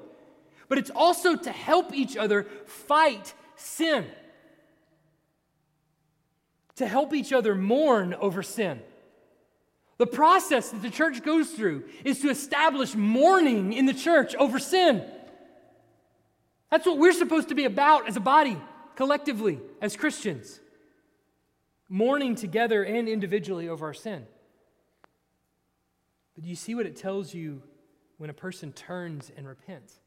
But 0.70 0.78
it's 0.78 0.92
also 0.94 1.36
to 1.36 1.52
help 1.52 1.94
each 1.94 2.16
other 2.16 2.44
fight 2.66 3.34
sin, 3.56 4.06
to 6.76 6.88
help 6.88 7.14
each 7.14 7.32
other 7.32 7.56
mourn 7.56 8.14
over 8.16 8.44
sin. 8.44 8.82
The 9.98 10.08
process 10.08 10.70
that 10.70 10.82
the 10.82 10.90
church 10.90 11.24
goes 11.24 11.52
through 11.52 11.86
is 12.04 12.20
to 12.22 12.30
establish 12.30 12.96
mourning 12.96 13.74
in 13.74 13.86
the 13.86 13.94
church 13.94 14.36
over 14.36 14.60
sin. 14.60 15.04
That's 16.72 16.86
what 16.86 16.98
we're 16.98 17.14
supposed 17.14 17.50
to 17.50 17.56
be 17.56 17.66
about 17.66 18.08
as 18.08 18.18
a 18.18 18.20
body, 18.20 18.60
collectively, 18.96 19.60
as 19.82 19.96
Christians 19.96 20.60
mourning 21.94 22.34
together 22.34 22.84
and 22.84 23.08
individually 23.08 23.70
over 23.70 23.86
our 23.86 23.94
sin. 23.94 24.26
But 26.34 26.44
do 26.44 26.50
you 26.50 26.56
see 26.56 26.74
what 26.74 26.88
it 26.88 26.96
tells 26.96 27.36
you 27.36 27.62
when 28.18 28.32
a 28.32 28.34
person 28.34 28.72
turns 28.72 29.32
and 29.38 29.48
repents? 29.48 30.00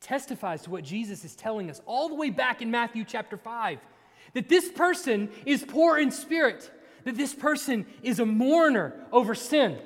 Testifies 0.00 0.62
to 0.62 0.70
what 0.70 0.82
Jesus 0.82 1.24
is 1.24 1.36
telling 1.36 1.70
us 1.70 1.80
all 1.86 2.08
the 2.08 2.14
way 2.14 2.30
back 2.30 2.62
in 2.62 2.70
Matthew 2.70 3.04
chapter 3.04 3.36
5 3.36 3.78
that 4.34 4.48
this 4.48 4.68
person 4.70 5.28
is 5.44 5.64
poor 5.64 5.98
in 5.98 6.10
spirit, 6.10 6.70
that 7.04 7.16
this 7.16 7.34
person 7.34 7.86
is 8.02 8.20
a 8.20 8.26
mourner 8.26 8.94
over 9.12 9.34
sin. 9.34 9.78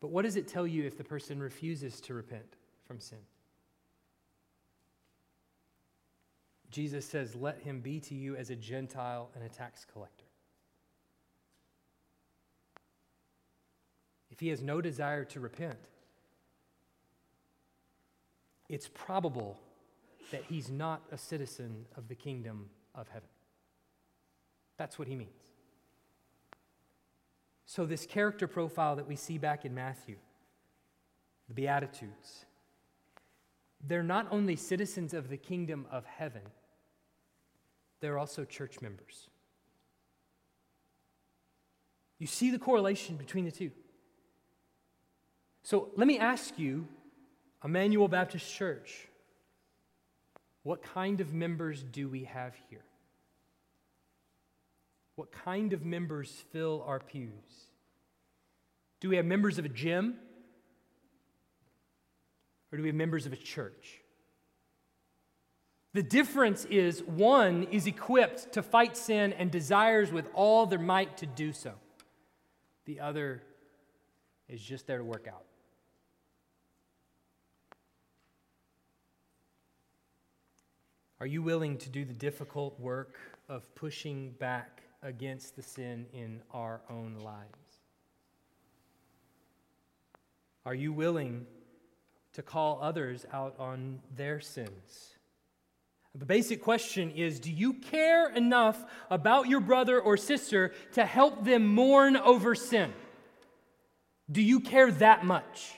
But 0.00 0.10
what 0.10 0.22
does 0.22 0.36
it 0.36 0.46
tell 0.46 0.66
you 0.66 0.84
if 0.84 0.96
the 0.96 1.04
person 1.04 1.40
refuses 1.40 2.00
to 2.02 2.14
repent 2.14 2.56
from 2.86 3.00
sin? 3.00 3.18
Jesus 6.70 7.04
says, 7.04 7.34
Let 7.34 7.60
him 7.60 7.80
be 7.80 7.98
to 8.00 8.14
you 8.14 8.36
as 8.36 8.50
a 8.50 8.56
Gentile 8.56 9.30
and 9.34 9.42
a 9.42 9.48
tax 9.48 9.84
collector. 9.92 10.24
If 14.30 14.40
he 14.40 14.48
has 14.48 14.62
no 14.62 14.80
desire 14.80 15.24
to 15.26 15.40
repent, 15.40 15.78
it's 18.68 18.88
probable 18.88 19.58
that 20.30 20.44
he's 20.48 20.70
not 20.70 21.02
a 21.10 21.18
citizen 21.18 21.86
of 21.96 22.08
the 22.08 22.14
kingdom 22.14 22.68
of 22.94 23.08
heaven. 23.08 23.28
That's 24.76 24.98
what 24.98 25.08
he 25.08 25.16
means. 25.16 25.30
So, 27.66 27.84
this 27.84 28.06
character 28.06 28.46
profile 28.46 28.96
that 28.96 29.06
we 29.06 29.16
see 29.16 29.36
back 29.36 29.64
in 29.64 29.74
Matthew, 29.74 30.16
the 31.48 31.54
Beatitudes, 31.54 32.46
they're 33.86 34.02
not 34.02 34.26
only 34.30 34.56
citizens 34.56 35.12
of 35.12 35.28
the 35.28 35.36
kingdom 35.36 35.86
of 35.90 36.04
heaven, 36.06 36.42
they're 38.00 38.18
also 38.18 38.44
church 38.44 38.80
members. 38.80 39.28
You 42.18 42.26
see 42.26 42.50
the 42.50 42.58
correlation 42.58 43.16
between 43.16 43.44
the 43.44 43.52
two. 43.52 43.70
So 45.62 45.90
let 45.96 46.06
me 46.06 46.18
ask 46.18 46.58
you, 46.58 46.86
Emmanuel 47.64 48.08
Baptist 48.08 48.52
Church, 48.54 49.08
what 50.62 50.82
kind 50.82 51.20
of 51.20 51.32
members 51.32 51.82
do 51.82 52.08
we 52.08 52.24
have 52.24 52.54
here? 52.68 52.84
What 55.16 55.32
kind 55.32 55.72
of 55.72 55.84
members 55.84 56.44
fill 56.52 56.84
our 56.86 57.00
pews? 57.00 57.32
Do 59.00 59.08
we 59.08 59.16
have 59.16 59.24
members 59.24 59.58
of 59.58 59.64
a 59.64 59.68
gym? 59.68 60.16
Or 62.70 62.76
do 62.76 62.82
we 62.82 62.88
have 62.88 62.96
members 62.96 63.26
of 63.26 63.32
a 63.32 63.36
church? 63.36 64.00
The 65.94 66.02
difference 66.02 66.64
is 66.66 67.02
one 67.02 67.64
is 67.64 67.86
equipped 67.86 68.52
to 68.52 68.62
fight 68.62 68.96
sin 68.96 69.32
and 69.32 69.50
desires 69.50 70.12
with 70.12 70.28
all 70.34 70.66
their 70.66 70.78
might 70.78 71.16
to 71.18 71.26
do 71.26 71.52
so. 71.52 71.72
The 72.84 73.00
other 73.00 73.42
is 74.48 74.60
just 74.60 74.86
there 74.86 74.98
to 74.98 75.04
work 75.04 75.26
out. 75.26 75.44
Are 81.20 81.26
you 81.26 81.42
willing 81.42 81.78
to 81.78 81.90
do 81.90 82.04
the 82.04 82.14
difficult 82.14 82.78
work 82.78 83.16
of 83.48 83.74
pushing 83.74 84.30
back 84.38 84.82
against 85.02 85.56
the 85.56 85.62
sin 85.62 86.06
in 86.12 86.40
our 86.52 86.80
own 86.88 87.16
lives? 87.16 87.80
Are 90.64 90.74
you 90.74 90.92
willing 90.92 91.46
to 92.34 92.42
call 92.42 92.78
others 92.80 93.26
out 93.32 93.56
on 93.58 94.00
their 94.14 94.38
sins? 94.38 95.16
The 96.14 96.24
basic 96.24 96.62
question 96.62 97.10
is 97.10 97.40
Do 97.40 97.50
you 97.50 97.74
care 97.74 98.30
enough 98.30 98.84
about 99.10 99.48
your 99.48 99.60
brother 99.60 100.00
or 100.00 100.16
sister 100.16 100.72
to 100.92 101.04
help 101.04 101.44
them 101.44 101.66
mourn 101.66 102.16
over 102.16 102.54
sin? 102.54 102.92
Do 104.30 104.40
you 104.40 104.60
care 104.60 104.92
that 104.92 105.24
much? 105.24 105.72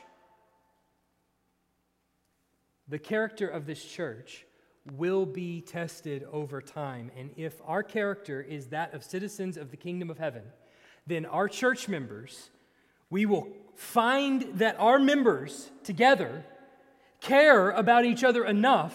The 2.88 2.98
character 2.98 3.48
of 3.48 3.64
this 3.64 3.82
church 3.82 4.44
will 4.96 5.26
be 5.26 5.60
tested 5.60 6.26
over 6.32 6.60
time. 6.60 7.10
And 7.16 7.30
if 7.36 7.60
our 7.66 7.82
character 7.82 8.40
is 8.40 8.68
that 8.68 8.94
of 8.94 9.04
citizens 9.04 9.56
of 9.56 9.70
the 9.70 9.76
kingdom 9.76 10.10
of 10.10 10.18
heaven, 10.18 10.42
then 11.06 11.26
our 11.26 11.48
church 11.48 11.88
members, 11.88 12.50
we 13.08 13.26
will 13.26 13.48
find 13.74 14.42
that 14.54 14.76
our 14.78 14.98
members 14.98 15.70
together 15.84 16.44
care 17.20 17.70
about 17.70 18.04
each 18.04 18.24
other 18.24 18.44
enough 18.44 18.94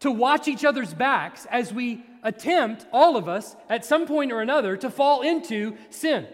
to 0.00 0.10
watch 0.10 0.48
each 0.48 0.64
other's 0.64 0.94
backs 0.94 1.46
as 1.50 1.72
we 1.72 2.04
attempt, 2.22 2.86
all 2.92 3.16
of 3.16 3.28
us, 3.28 3.54
at 3.68 3.84
some 3.84 4.06
point 4.06 4.32
or 4.32 4.40
another, 4.40 4.76
to 4.76 4.90
fall 4.90 5.22
into 5.22 5.76
sin. 5.90 6.26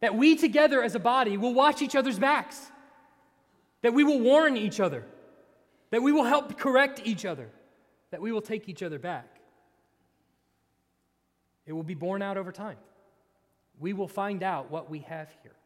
That 0.00 0.14
we 0.14 0.36
together 0.36 0.82
as 0.82 0.94
a 0.94 1.00
body 1.00 1.36
will 1.36 1.54
watch 1.54 1.82
each 1.82 1.96
other's 1.96 2.18
backs, 2.18 2.70
that 3.82 3.94
we 3.94 4.04
will 4.04 4.20
warn 4.20 4.56
each 4.56 4.80
other, 4.80 5.04
that 5.90 6.02
we 6.02 6.12
will 6.12 6.24
help 6.24 6.58
correct 6.58 7.00
each 7.04 7.24
other, 7.24 7.48
that 8.10 8.20
we 8.20 8.32
will 8.32 8.40
take 8.40 8.68
each 8.68 8.82
other 8.82 8.98
back. 8.98 9.40
It 11.66 11.72
will 11.72 11.82
be 11.82 11.94
borne 11.94 12.22
out 12.22 12.36
over 12.36 12.52
time. 12.52 12.76
We 13.78 13.92
will 13.92 14.08
find 14.08 14.42
out 14.42 14.70
what 14.70 14.88
we 14.88 15.00
have 15.00 15.28
here. 15.42 15.56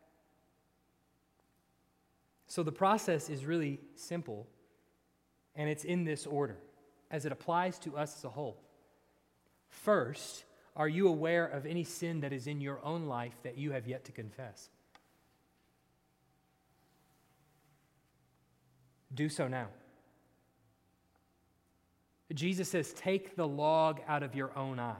So 2.46 2.62
the 2.62 2.72
process 2.72 3.30
is 3.30 3.44
really 3.44 3.78
simple 3.94 4.46
and 5.54 5.68
it's 5.68 5.84
in 5.84 6.04
this 6.04 6.26
order 6.26 6.56
as 7.10 7.24
it 7.24 7.32
applies 7.32 7.78
to 7.80 7.96
us 7.96 8.16
as 8.16 8.24
a 8.24 8.28
whole. 8.28 8.56
First, 9.68 10.44
are 10.74 10.88
you 10.88 11.08
aware 11.08 11.46
of 11.46 11.66
any 11.66 11.84
sin 11.84 12.20
that 12.20 12.32
is 12.32 12.46
in 12.46 12.60
your 12.60 12.84
own 12.84 13.06
life 13.06 13.34
that 13.42 13.56
you 13.56 13.72
have 13.72 13.86
yet 13.86 14.04
to 14.06 14.12
confess? 14.12 14.68
Do 19.14 19.28
so 19.28 19.48
now. 19.48 19.68
Jesus 22.34 22.68
says, 22.68 22.92
Take 22.92 23.36
the 23.36 23.46
log 23.46 24.00
out 24.06 24.22
of 24.22 24.34
your 24.34 24.56
own 24.56 24.78
eye. 24.78 24.96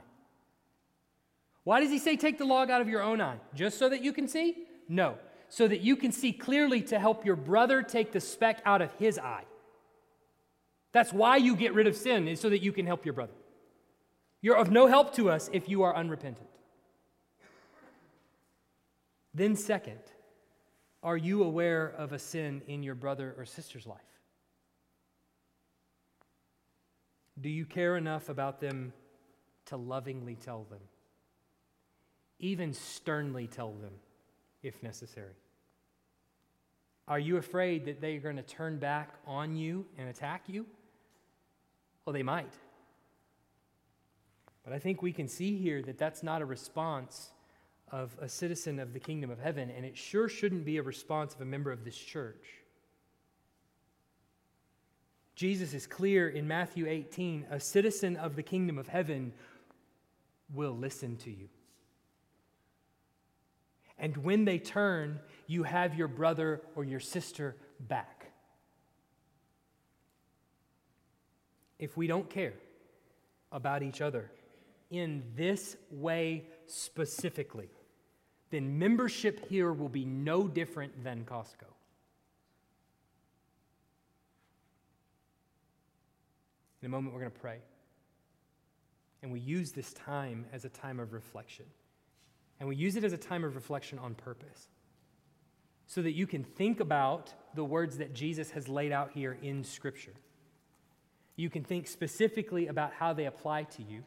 Why 1.63 1.79
does 1.79 1.89
he 1.89 1.99
say, 1.99 2.17
Take 2.17 2.37
the 2.37 2.45
log 2.45 2.69
out 2.69 2.81
of 2.81 2.89
your 2.89 3.01
own 3.01 3.21
eye? 3.21 3.37
Just 3.55 3.77
so 3.77 3.89
that 3.89 4.03
you 4.03 4.13
can 4.13 4.27
see? 4.27 4.65
No. 4.89 5.17
So 5.49 5.67
that 5.67 5.81
you 5.81 5.95
can 5.95 6.11
see 6.11 6.33
clearly 6.33 6.81
to 6.83 6.99
help 6.99 7.25
your 7.25 7.35
brother 7.35 7.81
take 7.81 8.11
the 8.11 8.21
speck 8.21 8.61
out 8.65 8.81
of 8.81 8.91
his 8.93 9.17
eye. 9.19 9.43
That's 10.91 11.13
why 11.13 11.37
you 11.37 11.55
get 11.55 11.73
rid 11.73 11.87
of 11.87 11.95
sin, 11.95 12.27
is 12.27 12.39
so 12.39 12.49
that 12.49 12.61
you 12.61 12.71
can 12.71 12.85
help 12.85 13.05
your 13.05 13.13
brother. 13.13 13.33
You're 14.41 14.57
of 14.57 14.71
no 14.71 14.87
help 14.87 15.13
to 15.15 15.29
us 15.29 15.49
if 15.53 15.69
you 15.69 15.83
are 15.83 15.95
unrepentant. 15.95 16.47
Then, 19.33 19.55
second, 19.55 19.99
are 21.03 21.17
you 21.17 21.43
aware 21.43 21.87
of 21.87 22.11
a 22.11 22.19
sin 22.19 22.61
in 22.67 22.83
your 22.83 22.95
brother 22.95 23.33
or 23.37 23.45
sister's 23.45 23.87
life? 23.87 23.99
Do 27.41 27.49
you 27.49 27.65
care 27.65 27.97
enough 27.97 28.29
about 28.29 28.59
them 28.59 28.93
to 29.65 29.77
lovingly 29.77 30.35
tell 30.35 30.65
them? 30.69 30.79
Even 32.39 32.73
sternly 32.73 33.47
tell 33.47 33.71
them 33.71 33.93
if 34.61 34.81
necessary? 34.83 35.33
Are 37.07 37.19
you 37.19 37.37
afraid 37.37 37.85
that 37.85 37.99
they 37.99 38.15
are 38.15 38.19
going 38.19 38.37
to 38.37 38.43
turn 38.43 38.77
back 38.77 39.15
on 39.25 39.55
you 39.55 39.85
and 39.97 40.07
attack 40.07 40.43
you? 40.47 40.65
Well, 42.05 42.13
they 42.13 42.23
might. 42.23 42.53
But 44.63 44.73
I 44.73 44.79
think 44.79 45.01
we 45.01 45.11
can 45.11 45.27
see 45.27 45.57
here 45.57 45.81
that 45.81 45.97
that's 45.97 46.21
not 46.23 46.41
a 46.41 46.45
response 46.45 47.31
of 47.91 48.15
a 48.21 48.29
citizen 48.29 48.79
of 48.79 48.93
the 48.93 48.99
kingdom 48.99 49.29
of 49.29 49.39
heaven, 49.39 49.69
and 49.69 49.85
it 49.85 49.97
sure 49.97 50.29
shouldn't 50.29 50.63
be 50.63 50.77
a 50.77 50.83
response 50.83 51.33
of 51.33 51.41
a 51.41 51.45
member 51.45 51.71
of 51.71 51.83
this 51.83 51.97
church. 51.97 52.60
Jesus 55.41 55.73
is 55.73 55.87
clear 55.87 56.29
in 56.29 56.47
Matthew 56.47 56.85
18 56.87 57.47
a 57.49 57.59
citizen 57.59 58.15
of 58.15 58.35
the 58.35 58.43
kingdom 58.43 58.77
of 58.77 58.87
heaven 58.87 59.33
will 60.53 60.77
listen 60.77 61.17
to 61.17 61.31
you. 61.31 61.49
And 63.97 64.15
when 64.17 64.45
they 64.45 64.59
turn, 64.59 65.19
you 65.47 65.63
have 65.63 65.95
your 65.95 66.07
brother 66.07 66.61
or 66.75 66.83
your 66.83 66.99
sister 66.99 67.55
back. 67.79 68.27
If 71.79 71.97
we 71.97 72.05
don't 72.05 72.29
care 72.29 72.53
about 73.51 73.81
each 73.81 73.99
other 73.99 74.29
in 74.91 75.23
this 75.35 75.75
way 75.89 76.45
specifically, 76.67 77.71
then 78.51 78.77
membership 78.77 79.49
here 79.49 79.73
will 79.73 79.89
be 79.89 80.05
no 80.05 80.47
different 80.47 81.03
than 81.03 81.25
Costco. 81.25 81.80
In 86.81 86.87
a 86.87 86.89
moment, 86.89 87.13
we're 87.13 87.21
going 87.21 87.31
to 87.31 87.39
pray. 87.39 87.59
And 89.21 89.31
we 89.31 89.39
use 89.39 89.71
this 89.71 89.93
time 89.93 90.45
as 90.51 90.65
a 90.65 90.69
time 90.69 90.99
of 90.99 91.13
reflection. 91.13 91.65
And 92.59 92.67
we 92.67 92.75
use 92.75 92.95
it 92.95 93.03
as 93.03 93.13
a 93.13 93.17
time 93.17 93.43
of 93.43 93.55
reflection 93.55 93.99
on 93.99 94.15
purpose. 94.15 94.67
So 95.87 96.01
that 96.01 96.13
you 96.13 96.25
can 96.25 96.43
think 96.43 96.79
about 96.79 97.33
the 97.53 97.63
words 97.63 97.97
that 97.97 98.13
Jesus 98.13 98.51
has 98.51 98.67
laid 98.67 98.91
out 98.91 99.11
here 99.11 99.37
in 99.41 99.63
Scripture. 99.63 100.13
You 101.35 101.49
can 101.49 101.63
think 101.63 101.87
specifically 101.87 102.67
about 102.67 102.93
how 102.93 103.13
they 103.13 103.25
apply 103.25 103.63
to 103.63 103.83
you. 103.83 104.03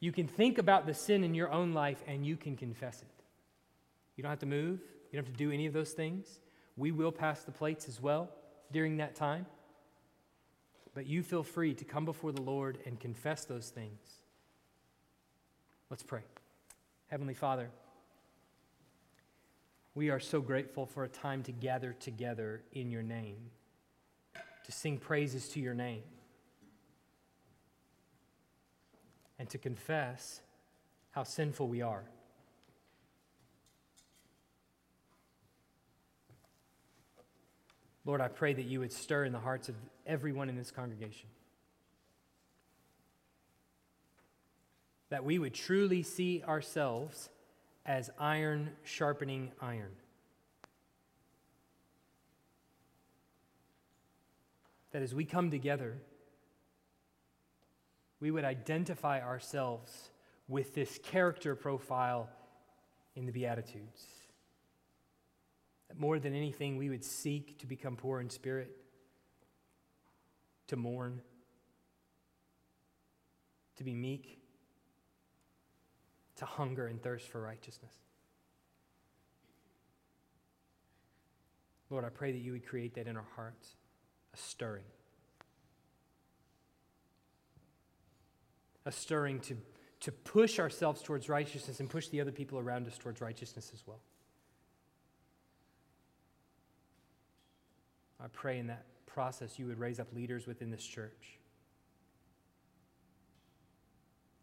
You 0.00 0.12
can 0.12 0.26
think 0.26 0.58
about 0.58 0.86
the 0.86 0.94
sin 0.94 1.24
in 1.24 1.34
your 1.34 1.50
own 1.50 1.72
life 1.72 2.02
and 2.06 2.26
you 2.26 2.36
can 2.36 2.56
confess 2.56 3.02
it. 3.02 3.22
You 4.16 4.22
don't 4.22 4.30
have 4.30 4.40
to 4.40 4.46
move, 4.46 4.80
you 5.10 5.18
don't 5.18 5.24
have 5.24 5.34
to 5.34 5.38
do 5.38 5.52
any 5.52 5.66
of 5.66 5.72
those 5.72 5.92
things. 5.92 6.40
We 6.76 6.90
will 6.90 7.12
pass 7.12 7.44
the 7.44 7.52
plates 7.52 7.88
as 7.88 8.00
well 8.00 8.30
during 8.72 8.96
that 8.96 9.14
time. 9.14 9.46
But 10.94 11.06
you 11.06 11.22
feel 11.22 11.42
free 11.42 11.74
to 11.74 11.84
come 11.84 12.04
before 12.04 12.32
the 12.32 12.42
Lord 12.42 12.78
and 12.84 13.00
confess 13.00 13.44
those 13.44 13.70
things. 13.70 14.00
Let's 15.88 16.02
pray. 16.02 16.22
Heavenly 17.08 17.34
Father, 17.34 17.70
we 19.94 20.10
are 20.10 20.20
so 20.20 20.40
grateful 20.40 20.86
for 20.86 21.04
a 21.04 21.08
time 21.08 21.42
to 21.44 21.52
gather 21.52 21.92
together 21.92 22.62
in 22.72 22.90
your 22.90 23.02
name, 23.02 23.50
to 24.64 24.72
sing 24.72 24.98
praises 24.98 25.48
to 25.50 25.60
your 25.60 25.74
name, 25.74 26.02
and 29.38 29.48
to 29.50 29.58
confess 29.58 30.40
how 31.10 31.24
sinful 31.24 31.68
we 31.68 31.82
are. 31.82 32.04
Lord, 38.04 38.20
I 38.20 38.28
pray 38.28 38.52
that 38.52 38.64
you 38.64 38.80
would 38.80 38.92
stir 38.92 39.24
in 39.24 39.32
the 39.32 39.38
hearts 39.38 39.68
of 39.68 39.76
everyone 40.06 40.48
in 40.48 40.56
this 40.56 40.70
congregation. 40.70 41.28
That 45.10 45.24
we 45.24 45.38
would 45.38 45.54
truly 45.54 46.02
see 46.02 46.42
ourselves 46.42 47.28
as 47.86 48.10
iron 48.18 48.70
sharpening 48.82 49.52
iron. 49.60 49.92
That 54.92 55.02
as 55.02 55.14
we 55.14 55.24
come 55.24 55.50
together, 55.50 55.96
we 58.20 58.30
would 58.30 58.44
identify 58.44 59.20
ourselves 59.20 60.10
with 60.48 60.74
this 60.74 60.98
character 61.02 61.54
profile 61.54 62.28
in 63.14 63.26
the 63.26 63.32
Beatitudes. 63.32 64.21
More 65.98 66.18
than 66.18 66.34
anything, 66.34 66.76
we 66.76 66.88
would 66.88 67.04
seek 67.04 67.58
to 67.58 67.66
become 67.66 67.96
poor 67.96 68.20
in 68.20 68.30
spirit, 68.30 68.76
to 70.68 70.76
mourn, 70.76 71.20
to 73.76 73.84
be 73.84 73.94
meek, 73.94 74.38
to 76.36 76.44
hunger 76.44 76.86
and 76.86 77.00
thirst 77.02 77.28
for 77.28 77.40
righteousness. 77.40 77.92
Lord, 81.90 82.04
I 82.04 82.08
pray 82.08 82.32
that 82.32 82.38
you 82.38 82.52
would 82.52 82.66
create 82.66 82.94
that 82.94 83.06
in 83.06 83.16
our 83.16 83.26
hearts, 83.36 83.76
a 84.32 84.36
stirring. 84.38 84.84
A 88.86 88.92
stirring 88.92 89.40
to, 89.40 89.56
to 90.00 90.10
push 90.10 90.58
ourselves 90.58 91.02
towards 91.02 91.28
righteousness 91.28 91.80
and 91.80 91.90
push 91.90 92.08
the 92.08 92.20
other 92.20 92.32
people 92.32 92.58
around 92.58 92.86
us 92.86 92.96
towards 92.96 93.20
righteousness 93.20 93.70
as 93.74 93.82
well. 93.86 94.00
I 98.22 98.28
pray 98.28 98.58
in 98.58 98.68
that 98.68 98.86
process 99.06 99.58
you 99.58 99.66
would 99.66 99.78
raise 99.78 99.98
up 99.98 100.12
leaders 100.14 100.46
within 100.46 100.70
this 100.70 100.84
church 100.84 101.38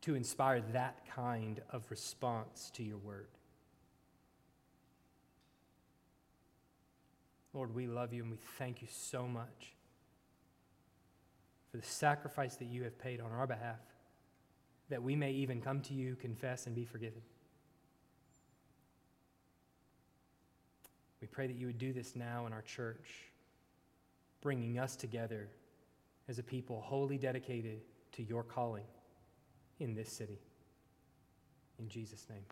to 0.02 0.16
inspire 0.16 0.62
that 0.74 1.06
kind 1.16 1.62
of 1.72 1.90
response 1.90 2.72
to 2.76 2.84
your 2.84 2.98
word. 2.98 3.28
Lord, 7.54 7.74
we 7.74 7.88
love 7.88 8.14
you 8.14 8.22
and 8.22 8.32
we 8.32 8.38
thank 8.58 8.82
you 8.82 8.88
so 8.92 9.28
much 9.28 9.74
for 11.72 11.78
the 11.78 11.86
sacrifice 11.86 12.56
that 12.58 12.66
you 12.66 12.84
have 12.84 12.98
paid 13.00 13.22
on 13.22 13.32
our 13.32 13.48
behalf, 13.48 13.80
that 14.90 15.02
we 15.02 15.16
may 15.16 15.32
even 15.32 15.62
come 15.62 15.82
to 15.82 15.94
you, 15.94 16.16
confess, 16.16 16.66
and 16.68 16.76
be 16.76 16.86
forgiven. 16.86 17.22
We 21.22 21.28
pray 21.28 21.48
that 21.48 21.56
you 21.56 21.68
would 21.68 21.78
do 21.78 21.94
this 21.94 22.16
now 22.16 22.46
in 22.46 22.54
our 22.54 22.62
church 22.62 23.29
bringing 24.42 24.80
us 24.80 24.96
together 24.96 25.50
as 26.28 26.40
a 26.40 26.44
people 26.44 26.82
wholly 26.82 27.18
dedicated 27.18 27.82
to 28.14 28.24
your 28.24 28.44
calling 28.44 28.86
in 29.80 29.96
this 29.96 30.12
city. 30.12 30.40
In 31.80 31.90
Jesus' 31.90 32.28
name. 32.30 32.46